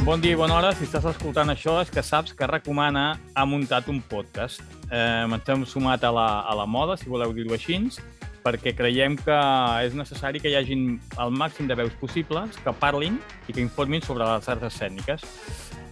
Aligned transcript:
Bon 0.00 0.16
dia 0.16 0.32
i 0.32 0.36
bona 0.38 0.54
hora. 0.56 0.70
Si 0.72 0.86
estàs 0.86 1.04
escoltant 1.10 1.52
això 1.52 1.74
és 1.82 1.90
que 1.92 2.00
saps 2.00 2.32
que 2.32 2.46
Recomana 2.48 3.18
ha 3.36 3.42
muntat 3.44 3.88
un 3.92 3.98
podcast. 4.00 4.62
Eh, 4.88 5.26
ens 5.28 5.50
hem 5.52 5.66
sumat 5.68 6.06
a 6.08 6.10
la, 6.16 6.24
a 6.48 6.54
la 6.56 6.64
moda, 6.64 6.96
si 6.96 7.10
voleu 7.12 7.34
dir-ho 7.36 7.52
així, 7.52 7.76
perquè 8.40 8.72
creiem 8.72 9.18
que 9.20 9.36
és 9.84 9.92
necessari 9.94 10.40
que 10.40 10.48
hi 10.48 10.56
hagin 10.56 10.96
el 11.20 11.36
màxim 11.36 11.68
de 11.68 11.76
veus 11.76 11.92
possibles 12.00 12.56
que 12.64 12.72
parlin 12.80 13.20
i 13.46 13.52
que 13.52 13.60
informin 13.60 14.00
sobre 14.00 14.24
les 14.24 14.48
arts 14.48 14.70
escèniques. 14.70 15.26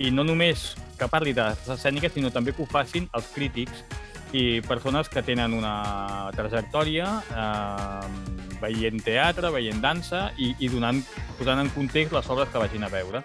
I 0.00 0.08
no 0.10 0.24
només 0.24 0.72
que 0.96 1.10
parli 1.12 1.36
de 1.36 1.50
les 1.50 1.68
escèniques, 1.76 2.16
sinó 2.16 2.32
també 2.32 2.56
que 2.56 2.64
ho 2.64 2.66
facin 2.66 3.10
els 3.12 3.28
crítics 3.36 3.84
i 4.32 4.62
persones 4.64 5.12
que 5.12 5.20
tenen 5.24 5.52
una 5.52 6.32
trajectòria 6.36 7.12
eh, 7.28 8.48
veient 8.60 9.04
teatre, 9.04 9.52
veient 9.52 9.84
dansa 9.84 10.30
i, 10.36 10.54
i 10.58 10.72
donant, 10.72 11.04
posant 11.38 11.60
en 11.60 11.70
context 11.76 12.16
les 12.16 12.32
obres 12.32 12.48
que 12.52 12.64
vagin 12.64 12.88
a 12.88 12.92
veure. 12.92 13.22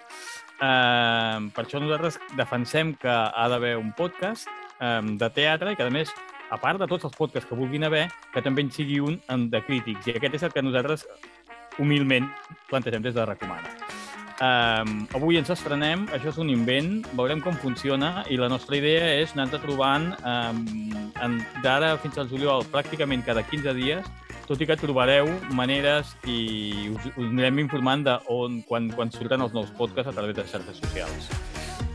Eh, 0.60 1.38
per 1.54 1.64
això 1.64 1.80
nosaltres 1.82 2.20
defensem 2.38 2.94
que 3.00 3.10
ha 3.10 3.48
d'haver 3.50 3.74
un 3.80 3.92
podcast 3.96 4.48
eh, 4.80 5.00
de 5.02 5.30
teatre 5.34 5.74
i 5.74 5.78
que, 5.78 5.86
a 5.86 5.94
més, 5.94 6.12
a 6.50 6.58
part 6.60 6.78
de 6.78 6.88
tots 6.90 7.08
els 7.08 7.16
podcasts 7.16 7.48
que 7.48 7.58
vulguin 7.58 7.88
haver, 7.88 8.06
que 8.32 8.42
també 8.44 8.62
en 8.62 8.70
sigui 8.70 9.00
un 9.02 9.18
de 9.50 9.62
crítics. 9.66 10.06
I 10.06 10.18
aquest 10.18 10.38
és 10.38 10.46
el 10.46 10.54
que 10.54 10.62
nosaltres 10.62 11.08
humilment 11.78 12.28
plantegem 12.70 13.02
des 13.02 13.14
de 13.16 13.26
Recomana. 13.26 13.74
Um, 14.34 15.04
avui 15.14 15.38
ens 15.38 15.50
estrenem, 15.54 16.08
això 16.14 16.32
és 16.32 16.38
un 16.42 16.48
invent, 16.50 17.04
veurem 17.14 17.38
com 17.42 17.54
funciona 17.62 18.24
i 18.26 18.38
la 18.38 18.48
nostra 18.50 18.74
idea 18.74 19.12
és 19.20 19.30
anar-te 19.36 19.60
trobant 19.62 20.08
um, 20.26 21.36
d'ara 21.62 21.92
fins 22.02 22.18
al 22.18 22.26
juliol 22.32 22.66
pràcticament 22.72 23.22
cada 23.26 23.44
15 23.46 23.76
dies, 23.78 24.08
tot 24.48 24.60
i 24.60 24.68
que 24.68 24.76
trobareu 24.80 25.28
maneres 25.56 26.14
i 26.28 26.88
us, 26.92 27.10
us 27.14 27.26
anirem 27.26 27.62
informant 27.64 28.04
de 28.06 28.18
on, 28.32 28.62
quan, 28.68 28.90
quan 28.94 29.12
surten 29.14 29.44
els 29.44 29.56
nous 29.56 29.70
podcasts 29.78 30.12
a 30.12 30.16
través 30.16 30.36
de 30.36 30.46
xarxes 30.48 30.80
socials. 30.82 31.30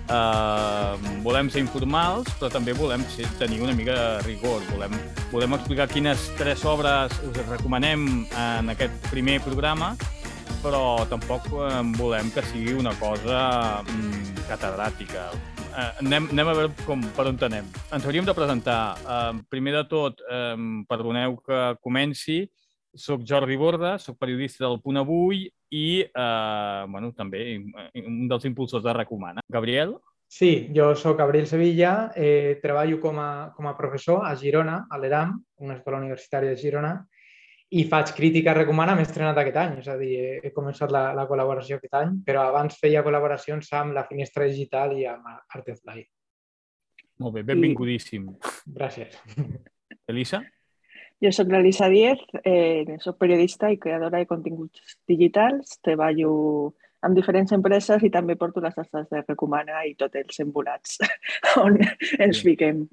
Uh, 0.09 0.97
volem 1.21 1.51
ser 1.53 1.61
informals, 1.61 2.31
però 2.39 2.49
també 2.49 2.73
volem 2.73 3.03
ser, 3.13 3.27
tenir 3.37 3.61
una 3.61 3.75
mica 3.77 3.93
de 3.93 4.07
rigor. 4.25 4.63
Volem, 4.73 4.95
volem 5.29 5.53
explicar 5.59 5.85
quines 5.91 6.31
tres 6.39 6.65
obres 6.65 7.13
us 7.29 7.43
recomanem 7.45 8.25
en 8.33 8.73
aquest 8.73 9.11
primer 9.11 9.37
programa 9.45 9.93
però 10.63 11.05
tampoc 11.09 11.47
eh, 11.53 11.81
volem 11.97 12.31
que 12.35 12.43
sigui 12.51 12.75
una 12.75 12.93
cosa 12.99 13.81
mm, 13.85 14.45
catedràtica. 14.49 15.29
Eh, 15.69 15.91
anem, 16.03 16.29
anem 16.33 16.49
a 16.49 16.55
veure 16.57 16.85
com, 16.87 17.03
per 17.15 17.27
on 17.29 17.37
anem. 17.47 17.67
Ens 17.93 18.05
hauríem 18.05 18.25
de 18.25 18.35
presentar. 18.35 18.81
Eh, 18.99 19.41
primer 19.49 19.75
de 19.77 19.83
tot, 19.91 20.21
eh, 20.25 20.55
perdoneu 20.89 21.37
que 21.45 21.61
comenci, 21.81 22.43
soc 22.95 23.21
Jordi 23.27 23.57
Borda, 23.57 23.97
soc 24.01 24.17
periodista 24.17 24.65
del 24.65 24.79
Punt 24.81 24.97
Avui 24.97 25.45
i 25.69 26.01
eh, 26.01 26.85
bueno, 26.89 27.11
també 27.13 27.43
un 28.01 28.27
dels 28.29 28.47
impulsors 28.49 28.83
de 28.83 28.95
Recomana. 28.97 29.45
Gabriel? 29.47 29.97
Sí, 30.29 30.69
jo 30.75 30.91
sóc 30.95 31.17
Gabriel 31.17 31.47
Sevilla, 31.49 32.11
eh, 32.15 32.59
treballo 32.61 32.99
com 33.01 33.17
a, 33.17 33.51
com 33.55 33.65
a 33.65 33.75
professor 33.77 34.25
a 34.27 34.35
Girona, 34.37 34.83
a 34.89 34.97
l'ERAM, 35.01 35.39
una 35.65 35.79
escola 35.79 35.97
universitària 35.97 36.53
de 36.53 36.57
Girona, 36.57 36.93
i 37.69 37.83
faig 37.85 38.13
crítica 38.17 38.53
recomana, 38.57 38.95
m'he 38.97 39.05
estrenat 39.05 39.37
aquest 39.37 39.57
any, 39.61 39.73
és 39.83 39.89
a 39.91 39.97
dir, 39.99 40.13
he 40.41 40.51
començat 40.55 40.89
la, 40.93 41.09
la 41.17 41.27
col·laboració 41.29 41.77
aquest 41.77 41.97
any, 41.99 42.15
però 42.25 42.47
abans 42.49 42.79
feia 42.81 43.03
col·laboracions 43.05 43.69
amb 43.77 43.93
la 43.97 44.07
Finestra 44.09 44.47
Digital 44.49 44.95
i 44.97 45.05
amb 45.09 45.27
Artefly. 45.53 46.01
Molt 47.21 47.35
bé, 47.35 47.43
benvingudíssim. 47.45 48.31
I... 48.31 48.55
Gràcies. 48.79 49.19
Elisa? 50.09 50.41
Jo 51.21 51.33
sóc 51.35 51.49
l'Elisa 51.51 51.89
Diez, 51.91 52.21
eh, 52.47 52.97
soc 53.03 53.19
periodista 53.19 53.69
i 53.69 53.77
creadora 53.77 54.21
de 54.21 54.27
continguts 54.29 54.97
digitals, 55.09 55.75
treballo 55.83 56.31
amb 57.05 57.15
diferents 57.15 57.51
empreses 57.55 58.03
i 58.03 58.11
també 58.11 58.35
porto 58.39 58.61
les 58.63 58.75
tastes 58.75 59.07
de 59.11 59.21
Recomana 59.23 59.83
i 59.87 59.93
tots 59.99 60.19
els 60.19 60.41
embolats 60.43 60.99
on 61.63 61.77
ens 62.19 62.41
fiquem. 62.43 62.85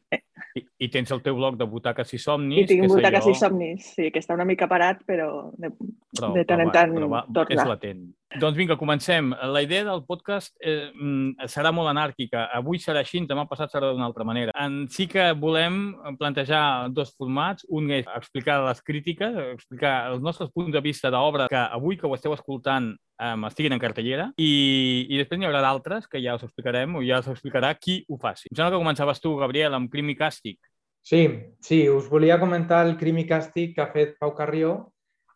I, 0.56 0.62
I 0.87 0.91
tens 0.93 1.11
el 1.12 1.22
teu 1.25 1.37
blog 1.39 1.59
de 1.61 1.67
Butaques 1.69 2.15
i 2.16 2.21
Somnis. 2.22 2.62
I 2.62 2.69
tinc 2.71 2.87
Butaques 2.93 3.25
allò... 3.25 3.34
i 3.34 3.41
Somnis, 3.41 3.91
sí, 3.97 4.11
que 4.15 4.22
està 4.22 4.37
una 4.39 4.47
mica 4.49 4.69
parat, 4.71 5.03
però 5.09 5.50
de, 5.59 5.72
però, 6.12 6.33
de 6.37 6.47
tant 6.49 6.62
en 6.65 6.72
tant 6.75 6.95
però 6.97 7.11
va, 7.12 7.25
torna. 7.27 7.59
És 7.59 7.72
latent. 7.72 8.06
Doncs 8.35 8.57
vinga, 8.59 8.77
comencem. 8.77 9.31
La 9.53 9.63
idea 9.63 9.85
del 9.87 10.03
podcast 10.05 10.57
eh, 10.59 10.91
mm, 10.91 11.47
serà 11.47 11.71
molt 11.73 11.89
anàrquica. 11.93 12.49
Avui 12.59 12.81
serà 12.83 13.01
així, 13.05 13.23
demà 13.25 13.47
passat 13.47 13.71
serà 13.71 13.93
d'una 13.93 14.05
altra 14.09 14.27
manera. 14.27 14.53
En 14.59 14.89
sí 14.91 15.07
que 15.07 15.31
volem 15.39 15.95
plantejar 16.19 16.91
dos 16.93 17.15
formats. 17.15 17.65
Un 17.71 17.93
és 17.95 18.09
explicar 18.19 18.59
les 18.67 18.83
crítiques, 18.83 19.39
explicar 19.55 19.95
els 20.11 20.25
nostres 20.27 20.51
punts 20.53 20.75
de 20.75 20.83
vista 20.83 21.11
d'obra 21.15 21.47
que 21.49 21.63
avui 21.63 21.97
que 21.97 22.11
ho 22.11 22.15
esteu 22.19 22.35
escoltant 22.35 22.91
um, 23.23 23.47
estiguin 23.49 23.77
en 23.77 23.81
cartellera 23.81 24.31
i, 24.37 25.07
i 25.09 25.21
després 25.21 25.41
n'hi 25.41 25.49
haurà 25.49 25.63
d'altres 25.65 26.09
que 26.11 26.21
ja 26.21 26.35
us 26.37 26.45
explicarem 26.45 26.99
o 26.99 27.05
ja 27.07 27.23
us 27.23 27.31
explicarà 27.33 27.73
qui 27.79 28.03
ho 28.09 28.19
faci. 28.21 28.51
Em 28.51 28.59
sembla 28.59 28.75
que 28.75 28.83
començaves 28.83 29.23
tu, 29.23 29.37
Gabriel, 29.41 29.79
amb 29.79 29.93
Crim 29.93 30.11
i 30.13 30.19
Càstig. 30.19 30.59
Sí, 31.07 31.23
sí, 31.63 31.85
us 31.89 32.11
volia 32.11 32.41
comentar 32.43 32.83
el 32.89 32.97
Crim 32.99 33.23
i 33.23 33.27
Càstig 33.29 33.77
que 33.77 33.85
ha 33.85 33.93
fet 33.95 34.17
Pau 34.19 34.35
Carrió 34.35 34.91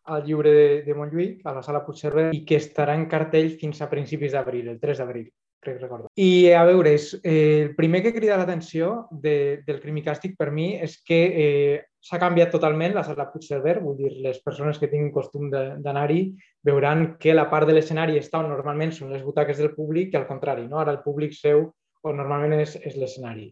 al 0.05 0.25
lliure 0.25 0.51
de, 0.55 0.67
de 0.85 0.95
Montjuïc, 0.97 1.45
a 1.45 1.53
la 1.55 1.63
sala 1.65 1.83
Puigcerver, 1.85 2.31
i 2.35 2.43
que 2.47 2.57
estarà 2.57 2.95
en 2.97 3.07
cartell 3.11 3.53
fins 3.61 3.81
a 3.81 3.89
principis 3.91 4.33
d'abril, 4.33 4.71
el 4.73 4.79
3 4.81 5.01
d'abril, 5.01 5.29
crec 5.61 5.77
recordar. 5.81 6.09
I 6.17 6.51
a 6.57 6.63
veure, 6.65 6.95
és, 6.97 7.13
eh, 7.23 7.67
el 7.67 7.75
primer 7.77 8.01
que 8.03 8.13
crida 8.15 8.39
l'atenció 8.39 9.07
de, 9.11 9.61
del 9.67 9.79
crim 9.83 10.01
i 10.01 10.05
càstig 10.05 10.35
per 10.37 10.49
mi 10.51 10.73
és 10.81 10.97
que 11.05 11.21
eh, 11.29 11.77
s'ha 12.01 12.19
canviat 12.21 12.51
totalment 12.53 12.95
la 12.97 13.05
sala 13.05 13.29
Puigcerver, 13.31 13.77
vull 13.83 13.99
dir, 13.99 14.15
les 14.25 14.41
persones 14.41 14.81
que 14.81 14.89
tinguin 14.89 15.13
costum 15.13 15.51
d'anar-hi 15.53 16.23
veuran 16.65 17.15
que 17.21 17.37
la 17.37 17.47
part 17.51 17.69
de 17.69 17.77
l'escenari 17.77 18.17
està 18.17 18.41
on 18.41 18.49
normalment 18.49 18.93
són 18.95 19.13
les 19.13 19.21
butaques 19.23 19.61
del 19.61 19.75
públic 19.77 20.13
i 20.13 20.17
al 20.17 20.27
contrari, 20.29 20.65
no? 20.67 20.81
ara 20.81 20.97
el 20.97 21.03
públic 21.05 21.37
seu 21.37 21.69
on 22.01 22.17
normalment 22.17 22.57
és, 22.63 22.75
és 22.81 22.97
l'escenari. 22.97 23.51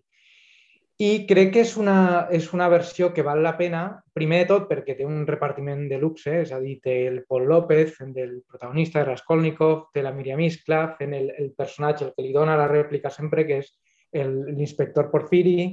I 1.00 1.24
crec 1.24 1.54
que 1.56 1.62
és 1.64 1.78
una, 1.80 2.28
és 2.36 2.50
una 2.52 2.66
versió 2.68 3.08
que 3.16 3.24
val 3.24 3.40
la 3.40 3.54
pena, 3.56 3.82
primer 4.12 4.42
de 4.42 4.48
tot 4.50 4.66
perquè 4.68 4.98
té 4.98 5.06
un 5.08 5.22
repartiment 5.28 5.86
de 5.88 5.96
luxe, 6.02 6.42
és 6.42 6.52
a 6.52 6.60
dir, 6.60 6.74
té 6.84 6.96
el 7.08 7.22
Paul 7.24 7.46
López 7.48 7.94
fent 7.96 8.12
del 8.18 8.34
protagonista 8.44 9.00
de 9.00 9.06
Raskolnikov, 9.08 9.86
té 9.96 10.04
la 10.04 10.12
Miriam 10.12 10.44
Iskla 10.44 10.82
fent 11.00 11.16
el, 11.16 11.30
el 11.40 11.54
personatge, 11.56 12.10
el 12.10 12.12
que 12.18 12.26
li 12.26 12.34
dona 12.36 12.60
la 12.60 12.68
rèplica 12.68 13.14
sempre, 13.16 13.48
que 13.48 13.62
és 13.64 13.72
l'inspector 14.12 15.08
Porfiri, 15.14 15.70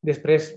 després 0.00 0.54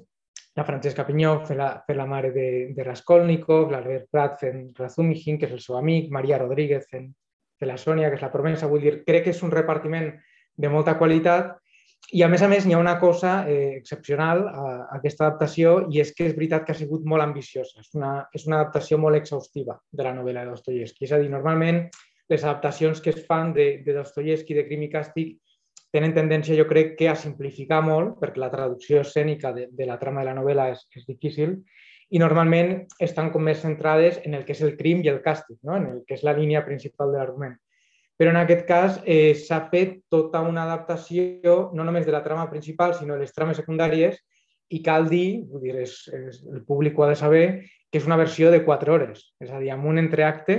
la 0.56 0.64
Francesca 0.64 1.04
Pinyó 1.04 1.36
fent 1.44 1.60
la, 1.60 1.70
fent 1.84 2.00
la 2.00 2.08
mare 2.08 2.32
de, 2.32 2.48
de 2.80 2.88
Raskolnikov, 2.88 3.76
l'Albert 3.76 4.08
Prat 4.08 4.40
fent 4.40 4.70
Razumijin, 4.80 5.36
que 5.36 5.52
és 5.52 5.60
el 5.60 5.66
seu 5.68 5.76
amic, 5.84 6.08
Maria 6.16 6.40
Rodríguez 6.40 6.88
fent, 6.88 7.12
fent 7.60 7.76
la 7.76 7.76
Sònia, 7.76 8.08
que 8.08 8.22
és 8.22 8.24
la 8.24 8.32
promesa. 8.32 8.72
Vull 8.72 8.88
dir, 8.88 9.00
crec 9.04 9.28
que 9.28 9.36
és 9.36 9.44
un 9.44 9.52
repartiment 9.52 10.14
de 10.56 10.72
molta 10.72 10.96
qualitat 10.96 11.58
i 12.16 12.22
a 12.24 12.28
més 12.32 12.44
a 12.44 12.48
més 12.48 12.66
n'hi 12.66 12.76
ha 12.76 12.80
una 12.80 12.96
cosa 13.02 13.42
eh, 13.52 13.74
excepcional 13.76 14.46
a, 14.48 14.68
a 14.88 15.00
aquesta 15.00 15.26
adaptació 15.26 15.74
i 15.92 16.00
és 16.00 16.14
que 16.16 16.30
és 16.30 16.36
veritat 16.38 16.64
que 16.64 16.72
ha 16.72 16.80
sigut 16.80 17.04
molt 17.04 17.26
ambiciosa. 17.26 17.82
És 17.84 17.90
una, 17.98 18.12
és 18.34 18.46
una 18.48 18.62
adaptació 18.62 19.00
molt 19.02 19.20
exhaustiva 19.20 19.76
de 19.92 20.06
la 20.06 20.14
novel·la 20.16 20.46
de 20.46 20.54
Dostoyevsky. 20.54 21.04
És 21.04 21.12
a 21.12 21.20
dir, 21.20 21.28
normalment 21.34 21.84
les 22.32 22.44
adaptacions 22.44 23.02
que 23.04 23.12
es 23.12 23.20
fan 23.28 23.52
de, 23.56 23.68
de 23.84 23.98
Dostoyevsky, 23.98 24.56
de 24.56 24.66
Crim 24.70 24.88
i 24.88 24.92
Càstig, 24.94 25.36
tenen 25.92 26.16
tendència, 26.16 26.56
jo 26.56 26.68
crec, 26.68 26.96
que 27.00 27.12
a 27.12 27.16
simplificar 27.20 27.82
molt, 27.84 28.18
perquè 28.22 28.40
la 28.44 28.52
traducció 28.54 29.04
escènica 29.04 29.54
de, 29.56 29.68
de 29.72 29.88
la 29.88 30.00
trama 30.00 30.24
de 30.24 30.32
la 30.32 30.40
novel·la 30.40 30.72
és, 30.74 30.88
és 30.96 31.08
difícil, 31.08 31.58
i 32.08 32.20
normalment 32.24 32.86
estan 33.04 33.32
com 33.34 33.44
més 33.44 33.60
centrades 33.64 34.20
en 34.24 34.36
el 34.38 34.46
que 34.48 34.56
és 34.56 34.64
el 34.64 34.78
crim 34.80 35.04
i 35.04 35.12
el 35.12 35.20
càstig, 35.24 35.60
no? 35.68 35.76
en 35.76 35.90
el 35.92 36.04
que 36.08 36.16
és 36.16 36.24
la 36.24 36.36
línia 36.36 36.64
principal 36.64 37.12
de 37.12 37.20
l'argument. 37.20 37.58
Però 38.18 38.32
en 38.34 38.40
aquest 38.40 38.66
cas 38.66 39.02
eh, 39.06 39.36
s'ha 39.38 39.60
fet 39.72 40.00
tota 40.10 40.42
una 40.42 40.64
adaptació 40.66 41.58
no 41.78 41.86
només 41.86 42.06
de 42.06 42.16
la 42.16 42.24
trama 42.26 42.48
principal, 42.50 42.96
sinó 42.98 43.14
de 43.14 43.26
les 43.26 43.36
trames 43.36 43.60
secundàries 43.62 44.18
i 44.74 44.82
cal 44.84 45.06
dir, 45.10 45.44
vull 45.52 45.62
dir, 45.64 45.76
és, 45.86 46.00
és, 46.12 46.42
el 46.50 46.64
públic 46.66 46.98
ho 46.98 47.06
ha 47.06 47.12
de 47.14 47.20
saber, 47.20 47.46
que 47.92 48.02
és 48.02 48.08
una 48.10 48.18
versió 48.20 48.50
de 48.52 48.64
4 48.66 48.96
hores, 48.96 49.22
és 49.40 49.54
a 49.54 49.62
dir, 49.62 49.70
amb 49.72 49.86
un 49.88 50.02
entreacte, 50.02 50.58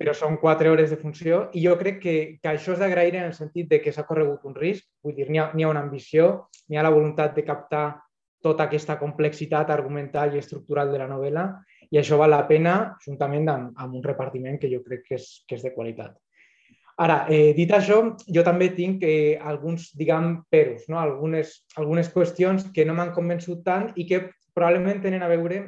però 0.00 0.14
són 0.16 0.38
4 0.40 0.72
hores 0.72 0.90
de 0.90 0.96
funció 0.98 1.42
i 1.52 1.62
jo 1.66 1.76
crec 1.78 2.00
que, 2.02 2.14
que 2.40 2.48
això 2.54 2.72
és 2.72 2.80
d'agrair 2.80 3.12
en 3.18 3.28
el 3.28 3.34
sentit 3.36 3.68
de 3.68 3.82
que 3.84 3.92
s'ha 3.92 4.06
corregut 4.08 4.46
un 4.48 4.56
risc, 4.56 4.88
vull 5.04 5.14
dir, 5.14 5.28
n'hi 5.28 5.38
ha, 5.38 5.50
ha 5.52 5.70
una 5.70 5.84
ambició, 5.84 6.30
n'hi 6.68 6.80
ha 6.80 6.86
la 6.86 6.94
voluntat 6.94 7.36
de 7.36 7.44
captar 7.44 7.84
tota 8.40 8.64
aquesta 8.64 8.96
complexitat 8.98 9.70
argumental 9.70 10.34
i 10.34 10.40
estructural 10.40 10.90
de 10.90 11.02
la 11.02 11.10
novel·la 11.10 11.44
i 11.92 12.00
això 12.00 12.16
val 12.16 12.32
la 12.32 12.46
pena 12.48 12.96
juntament 13.04 13.48
amb, 13.52 13.76
amb 13.76 14.00
un 14.00 14.04
repartiment 14.06 14.56
que 14.58 14.72
jo 14.72 14.80
crec 14.86 15.04
que 15.06 15.18
és, 15.20 15.28
que 15.46 15.58
és 15.58 15.66
de 15.66 15.74
qualitat. 15.76 16.16
Ara, 17.00 17.24
eh, 17.32 17.54
dit 17.56 17.70
això, 17.72 18.00
jo 18.28 18.42
també 18.44 18.68
tinc 18.76 19.04
eh, 19.08 19.38
alguns, 19.40 19.88
diguem, 19.96 20.34
peros, 20.52 20.84
no? 20.92 20.98
algunes, 21.00 21.54
algunes 21.80 22.10
qüestions 22.12 22.66
que 22.74 22.84
no 22.84 22.96
m'han 22.96 23.14
convençut 23.16 23.62
tant 23.64 23.88
i 23.96 24.04
que 24.08 24.26
probablement 24.52 25.00
tenen 25.00 25.24
a 25.24 25.30
veure 25.30 25.62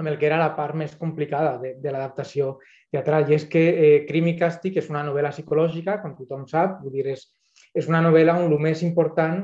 amb 0.00 0.08
el 0.08 0.18
que 0.20 0.28
era 0.28 0.38
la 0.40 0.52
part 0.56 0.76
més 0.78 0.94
complicada 0.96 1.56
de, 1.58 1.74
de 1.82 1.90
l'adaptació 1.90 2.54
teatral. 2.92 3.26
I 3.26 3.36
és 3.36 3.48
que 3.50 3.64
eh, 3.70 3.96
Crim 4.06 4.30
i 4.30 4.36
Càstig 4.38 4.78
és 4.78 4.88
una 4.92 5.02
novel·la 5.06 5.34
psicològica, 5.34 5.98
com 6.04 6.14
tothom 6.16 6.46
sap, 6.48 6.78
vull 6.84 6.94
dir, 6.94 7.16
és, 7.16 7.26
és 7.74 7.90
una 7.90 8.04
novel·la 8.06 8.38
on 8.38 8.46
el 8.46 8.62
més 8.62 8.84
important 8.86 9.42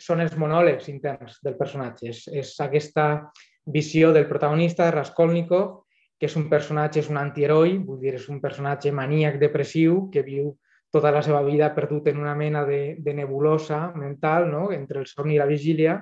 són 0.00 0.24
els 0.24 0.34
monòlegs 0.40 0.88
interns 0.90 1.36
del 1.44 1.58
personatge. 1.60 2.10
És, 2.10 2.24
és 2.32 2.56
aquesta 2.64 3.28
visió 3.68 4.10
del 4.16 4.26
protagonista, 4.26 4.88
de 4.88 4.96
Raskolnikov, 4.96 5.82
que 6.18 6.30
és 6.30 6.36
un 6.38 6.48
personatge, 6.50 7.02
és 7.02 7.08
un 7.10 7.20
antiheroi, 7.20 7.76
vull 7.82 8.00
dir, 8.00 8.16
és 8.18 8.28
un 8.30 8.40
personatge 8.40 8.90
maníac 8.94 9.38
depressiu 9.42 10.08
que 10.10 10.22
viu 10.26 10.52
tota 10.92 11.10
la 11.10 11.22
seva 11.24 11.40
vida 11.42 11.72
perdut 11.74 12.10
en 12.12 12.20
una 12.20 12.34
mena 12.36 12.66
de, 12.68 12.96
de 12.98 13.14
nebulosa 13.16 13.90
mental 13.96 14.50
no? 14.50 14.70
entre 14.72 15.00
el 15.00 15.06
son 15.08 15.30
i 15.32 15.38
la 15.40 15.48
vigília. 15.48 15.98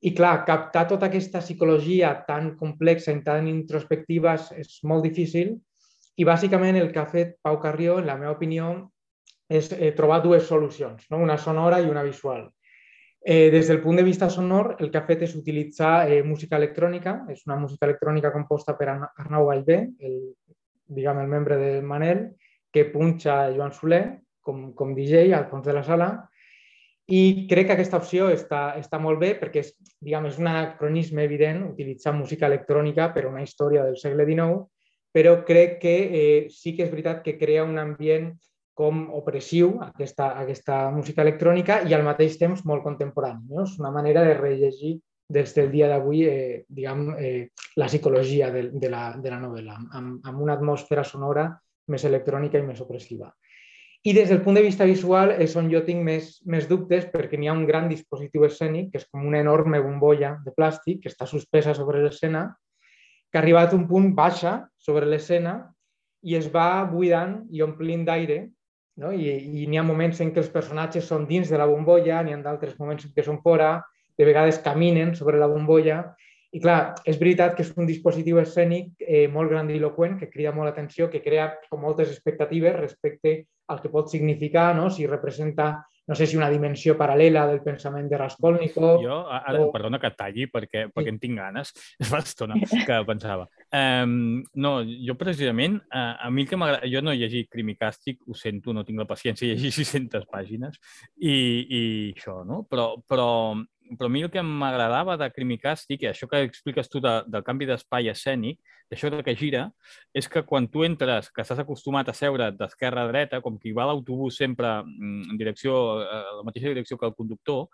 I 0.00 0.14
clar, 0.16 0.44
captar 0.48 0.86
tota 0.88 1.10
aquesta 1.10 1.42
psicologia 1.44 2.14
tan 2.26 2.54
complexa 2.56 3.12
i 3.12 3.20
tan 3.22 3.48
introspectiva 3.48 4.34
és 4.58 4.80
molt 4.88 5.04
difícil 5.04 5.58
i 6.20 6.24
bàsicament 6.24 6.76
el 6.76 6.90
que 6.92 7.00
ha 7.00 7.08
fet 7.08 7.36
Pau 7.44 7.58
Carrió, 7.60 7.98
en 8.00 8.08
la 8.08 8.16
meva 8.20 8.34
opinió, 8.34 8.72
és 9.50 9.70
eh, 9.72 9.92
trobar 9.96 10.20
dues 10.24 10.46
solucions, 10.48 11.06
no? 11.10 11.20
una 11.22 11.38
sonora 11.38 11.80
i 11.80 11.88
una 11.88 12.02
visual. 12.06 12.48
Eh, 13.20 13.50
des 13.52 13.68
del 13.68 13.80
punt 13.82 13.96
de 14.00 14.04
vista 14.04 14.30
sonor, 14.30 14.76
el 14.80 14.90
que 14.90 14.98
ha 14.98 15.06
fet 15.08 15.26
és 15.26 15.34
utilitzar 15.36 16.08
eh, 16.08 16.22
música 16.24 16.56
electrònica. 16.56 17.18
És 17.32 17.44
una 17.46 17.58
música 17.60 17.88
electrònica 17.88 18.32
composta 18.32 18.76
per 18.78 18.88
Arnau 18.94 19.48
Vallvé, 19.50 19.80
el, 20.00 20.20
diguem, 20.88 21.20
el 21.20 21.28
membre 21.28 21.58
del 21.60 21.84
Manel, 21.84 22.24
que 22.72 22.86
punxa 22.92 23.50
Joan 23.54 23.72
Soler 23.76 24.04
com, 24.40 24.70
com 24.74 24.94
DJ 24.96 25.32
al 25.34 25.48
fons 25.50 25.66
de 25.66 25.76
la 25.76 25.84
sala. 25.86 26.10
I 27.10 27.46
crec 27.50 27.66
que 27.66 27.74
aquesta 27.74 27.98
opció 27.98 28.28
està, 28.30 28.76
està 28.78 29.00
molt 29.02 29.18
bé 29.18 29.32
perquè 29.38 29.64
és, 29.64 29.72
diguem, 29.98 30.28
és 30.30 30.38
un 30.38 30.50
anacronisme 30.50 31.24
evident 31.26 31.64
utilitzar 31.72 32.14
música 32.14 32.46
electrònica 32.46 33.08
per 33.14 33.24
a 33.26 33.32
una 33.32 33.42
història 33.42 33.82
del 33.88 33.98
segle 33.98 34.26
XIX, 34.28 34.62
però 35.10 35.40
crec 35.46 35.80
que 35.82 35.96
eh, 36.06 36.40
sí 36.54 36.76
que 36.76 36.86
és 36.86 36.92
veritat 36.92 37.24
que 37.24 37.34
crea 37.38 37.66
un 37.66 37.80
ambient 37.82 38.30
com 38.78 39.08
opressiu 39.18 39.74
aquesta, 39.84 40.30
aquesta 40.40 40.84
música 40.94 41.24
electrònica 41.26 41.80
i 41.84 41.92
al 41.92 42.06
mateix 42.06 42.38
temps 42.40 42.62
molt 42.64 42.86
contemporani. 42.86 43.42
No? 43.50 43.66
És 43.66 43.74
una 43.82 43.90
manera 43.92 44.22
de 44.24 44.36
rellegir 44.38 45.00
des 45.30 45.52
del 45.54 45.70
dia 45.70 45.88
d'avui 45.90 46.22
eh, 46.26 46.62
diguem, 46.68 47.02
eh, 47.18 47.50
la 47.78 47.90
psicologia 47.90 48.50
de, 48.54 48.68
de, 48.72 48.88
la, 48.90 49.02
de 49.18 49.30
la 49.30 49.38
novel·la, 49.42 49.76
amb, 49.98 50.22
amb 50.26 50.46
una 50.46 50.56
atmosfera 50.56 51.04
sonora 51.06 51.50
més 51.90 52.04
electrònica 52.08 52.58
i 52.58 52.66
més 52.66 52.80
opressiva. 52.80 53.30
I 54.02 54.14
des 54.16 54.30
del 54.32 54.40
punt 54.40 54.56
de 54.56 54.62
vista 54.64 54.86
visual 54.88 55.34
és 55.44 55.54
on 55.60 55.68
jo 55.68 55.82
tinc 55.84 56.00
més, 56.06 56.38
més 56.48 56.68
dubtes 56.70 57.04
perquè 57.12 57.36
n'hi 57.36 57.50
ha 57.50 57.56
un 57.56 57.66
gran 57.68 57.90
dispositiu 57.90 58.46
escènic 58.46 58.92
que 58.92 59.02
és 59.02 59.08
com 59.10 59.26
una 59.28 59.42
enorme 59.44 59.82
bombolla 59.84 60.38
de 60.44 60.54
plàstic 60.56 61.02
que 61.02 61.12
està 61.12 61.28
suspesa 61.28 61.74
sobre 61.76 62.00
l'escena, 62.00 62.46
que 63.30 63.38
ha 63.38 63.42
arribat 63.42 63.74
a 63.74 63.76
un 63.76 63.84
punt 63.90 64.14
baixa 64.16 64.54
sobre 64.80 65.10
l'escena 65.10 65.58
i 66.24 66.38
es 66.38 66.48
va 66.54 66.86
buidant 66.88 67.42
i 67.52 67.60
omplint 67.66 68.06
d'aire 68.08 68.46
no? 69.00 69.12
I, 69.12 69.30
i 69.62 69.66
n'hi 69.66 69.80
ha 69.80 69.86
moments 69.86 70.20
en 70.20 70.32
què 70.34 70.42
els 70.42 70.52
personatges 70.52 71.08
són 71.08 71.26
dins 71.28 71.50
de 71.50 71.58
la 71.58 71.68
bombolla, 71.70 72.20
n'hi 72.22 72.34
ha 72.36 72.40
d'altres 72.44 72.76
moments 72.78 73.06
en 73.06 73.14
què 73.16 73.24
són 73.26 73.40
fora, 73.44 73.78
de 74.18 74.26
vegades 74.28 74.60
caminen 74.64 75.14
sobre 75.16 75.40
la 75.40 75.48
bombolla. 75.48 76.02
I 76.50 76.58
clar, 76.58 76.78
és 77.06 77.18
veritat 77.20 77.54
que 77.54 77.62
és 77.62 77.70
un 77.78 77.86
dispositiu 77.86 78.40
escènic 78.42 79.04
eh, 79.06 79.28
molt 79.30 79.52
grandiloquent, 79.52 80.16
que 80.18 80.30
crida 80.32 80.50
molt 80.54 80.70
l'atenció, 80.70 81.06
que 81.10 81.22
crea 81.22 81.46
com 81.68 81.84
moltes 81.84 82.10
expectatives 82.10 82.78
respecte 82.80 83.36
al 83.70 83.78
que 83.78 83.92
pot 83.92 84.10
significar, 84.10 84.72
no? 84.74 84.88
si 84.90 85.06
representa 85.06 85.76
no 86.10 86.16
sé 86.16 86.26
si 86.26 86.34
una 86.34 86.48
dimensió 86.50 86.96
paral·lela 86.98 87.44
del 87.46 87.60
pensament 87.62 88.08
de 88.10 88.18
Raskolnikov... 88.18 88.96
Jo, 88.98 89.20
ara, 89.30 89.60
o... 89.62 89.68
perdona 89.70 90.00
que 90.02 90.10
talli, 90.18 90.48
perquè, 90.50 90.88
sí. 90.88 90.92
perquè 90.96 91.12
en 91.12 91.20
tinc 91.22 91.38
ganes, 91.38 91.70
fa 92.10 92.18
estona 92.18 92.56
que 92.88 92.96
pensava. 93.06 93.46
Um, 93.70 94.40
no, 94.58 94.80
jo 94.82 95.14
precisament, 95.20 95.78
uh, 95.86 96.16
a 96.18 96.32
mi 96.34 96.42
el 96.42 96.50
que 96.50 96.58
m'agrada... 96.58 96.90
Jo 96.90 97.04
no 97.06 97.14
he 97.14 97.20
llegit 97.20 97.46
Crim 97.54 97.70
i 97.70 97.76
Càstig, 97.78 98.18
ho 98.26 98.34
sento, 98.34 98.74
no 98.74 98.82
tinc 98.88 98.98
la 98.98 99.06
paciència 99.06 99.46
de 99.46 99.54
llegir 99.54 99.70
600 99.84 100.26
pàgines 100.34 100.82
i, 101.22 101.36
i 101.62 101.82
això, 102.16 102.40
no? 102.48 102.64
Però, 102.66 102.96
però 103.06 103.30
però 103.98 104.08
a 104.08 104.12
mi 104.12 104.22
el 104.22 104.30
que 104.30 104.42
m'agradava 104.42 105.16
de 105.20 105.28
Crim 105.34 105.54
i 105.54 105.58
Càstig, 105.60 106.04
i 106.04 106.10
això 106.10 106.28
que 106.30 106.42
expliques 106.46 106.90
tu 106.90 107.00
de, 107.02 107.12
del 107.26 107.44
canvi 107.46 107.68
d'espai 107.68 108.10
escènic, 108.12 108.60
d'això 108.90 109.10
que 109.22 109.36
gira, 109.38 109.68
és 110.14 110.28
que 110.30 110.42
quan 110.46 110.68
tu 110.70 110.84
entres, 110.86 111.30
que 111.30 111.42
estàs 111.44 111.62
acostumat 111.62 112.10
a 112.10 112.16
seure 112.16 112.50
d'esquerra 112.56 113.06
a 113.06 113.10
dreta, 113.10 113.40
com 113.44 113.58
qui 113.58 113.72
va 113.76 113.86
l'autobús 113.90 114.38
sempre 114.42 114.80
mm, 114.82 115.30
en 115.30 115.40
direcció, 115.40 115.78
a 116.02 116.20
la 116.38 116.46
mateixa 116.46 116.72
direcció 116.72 116.98
que 116.98 117.10
el 117.10 117.16
conductor, 117.18 117.66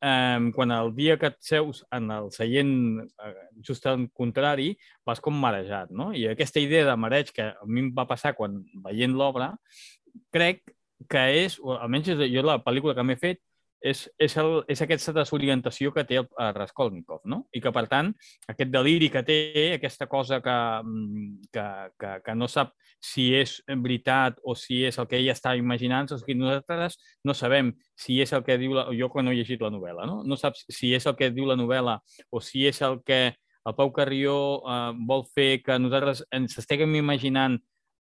eh, 0.00 0.50
quan 0.54 0.72
el 0.72 0.94
dia 0.96 1.18
que 1.18 1.32
et 1.32 1.38
seus 1.40 1.84
en 1.92 2.10
el 2.14 2.30
seient 2.32 2.74
eh, 3.02 3.34
just 3.64 3.86
al 3.86 4.08
contrari, 4.14 4.74
vas 5.06 5.20
com 5.24 5.36
marejat, 5.36 5.90
no? 5.90 6.10
I 6.12 6.28
aquesta 6.32 6.60
idea 6.60 6.86
de 6.88 6.96
mareig 6.96 7.32
que 7.34 7.50
a 7.52 7.68
mi 7.68 7.86
em 7.86 7.92
va 7.96 8.08
passar 8.08 8.34
quan 8.38 8.62
veient 8.84 9.16
l'obra, 9.16 9.54
crec 10.32 10.64
que 11.08 11.24
és, 11.44 11.58
o 11.62 11.76
almenys 11.76 12.10
jo 12.18 12.42
la 12.42 12.58
pel·lícula 12.64 12.94
que 12.96 13.04
m'he 13.06 13.18
fet, 13.18 13.40
és, 13.80 14.04
és, 14.18 14.34
el, 14.40 14.62
és 14.70 14.80
aquesta 14.82 15.12
desorientació 15.14 15.92
que 15.94 16.04
té 16.08 16.18
el, 16.20 16.26
el 16.40 16.52
Raskolnikov, 16.56 17.22
no? 17.30 17.44
I 17.54 17.62
que, 17.62 17.72
per 17.74 17.84
tant, 17.90 18.10
aquest 18.50 18.72
deliri 18.72 19.10
que 19.14 19.22
té, 19.26 19.38
aquesta 19.76 20.08
cosa 20.10 20.40
que, 20.42 20.56
mm, 20.82 21.48
que, 21.54 21.66
que, 22.00 22.12
que 22.26 22.34
no 22.34 22.48
sap 22.50 22.74
si 23.00 23.28
és 23.38 23.58
veritat 23.68 24.40
o 24.42 24.56
si 24.58 24.82
és 24.88 24.98
el 24.98 25.06
que 25.10 25.18
ella 25.20 25.36
està 25.36 25.54
imaginant, 25.56 26.10
o 26.10 26.18
sigui, 26.18 26.34
nosaltres 26.38 26.98
no 27.24 27.34
sabem 27.34 27.72
si 27.98 28.18
és 28.22 28.32
el 28.34 28.44
que 28.46 28.58
diu, 28.58 28.74
la, 28.74 28.88
jo 28.98 29.10
quan 29.12 29.28
no 29.28 29.34
he 29.34 29.38
llegit 29.38 29.62
la 29.62 29.70
novel·la, 29.74 30.06
no? 30.10 30.22
no 30.26 30.38
saps 30.38 30.66
si 30.74 30.92
és 30.96 31.06
el 31.06 31.14
que 31.18 31.30
diu 31.34 31.46
la 31.46 31.58
novel·la 31.58 31.98
o 32.30 32.42
si 32.42 32.66
és 32.66 32.82
el 32.82 33.00
que 33.06 33.22
el 33.68 33.74
Pau 33.76 33.92
Carrió 33.92 34.34
eh, 34.64 34.92
vol 35.06 35.26
fer 35.34 35.60
que 35.62 35.78
nosaltres 35.78 36.24
ens 36.34 36.58
estiguem 36.58 36.94
imaginant 36.98 37.58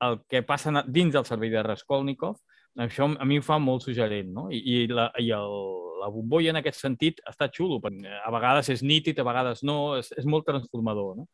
el 0.06 0.20
que 0.30 0.44
passa 0.46 0.84
dins 0.86 1.16
del 1.16 1.26
servei 1.26 1.50
de 1.50 1.64
Raskolnikov, 1.66 2.38
això 2.86 3.08
a 3.10 3.26
mi 3.26 3.40
em 3.40 3.46
fa 3.46 3.58
molt 3.62 3.86
suggerent, 3.86 4.30
no? 4.34 4.48
I, 4.54 4.62
i, 4.62 4.76
la, 4.92 5.10
i 5.22 5.32
el, 5.36 5.56
la 6.02 6.10
bombolla 6.14 6.54
en 6.54 6.60
aquest 6.62 6.82
sentit 6.82 7.22
està 7.30 7.50
xulo, 7.54 7.80
perquè 7.84 8.20
a 8.22 8.34
vegades 8.34 8.70
és 8.74 8.84
nítid, 8.86 9.20
a 9.20 9.28
vegades 9.28 9.64
no, 9.66 9.96
és, 9.98 10.12
és 10.18 10.28
molt 10.30 10.46
transformador, 10.48 11.16
no? 11.22 11.28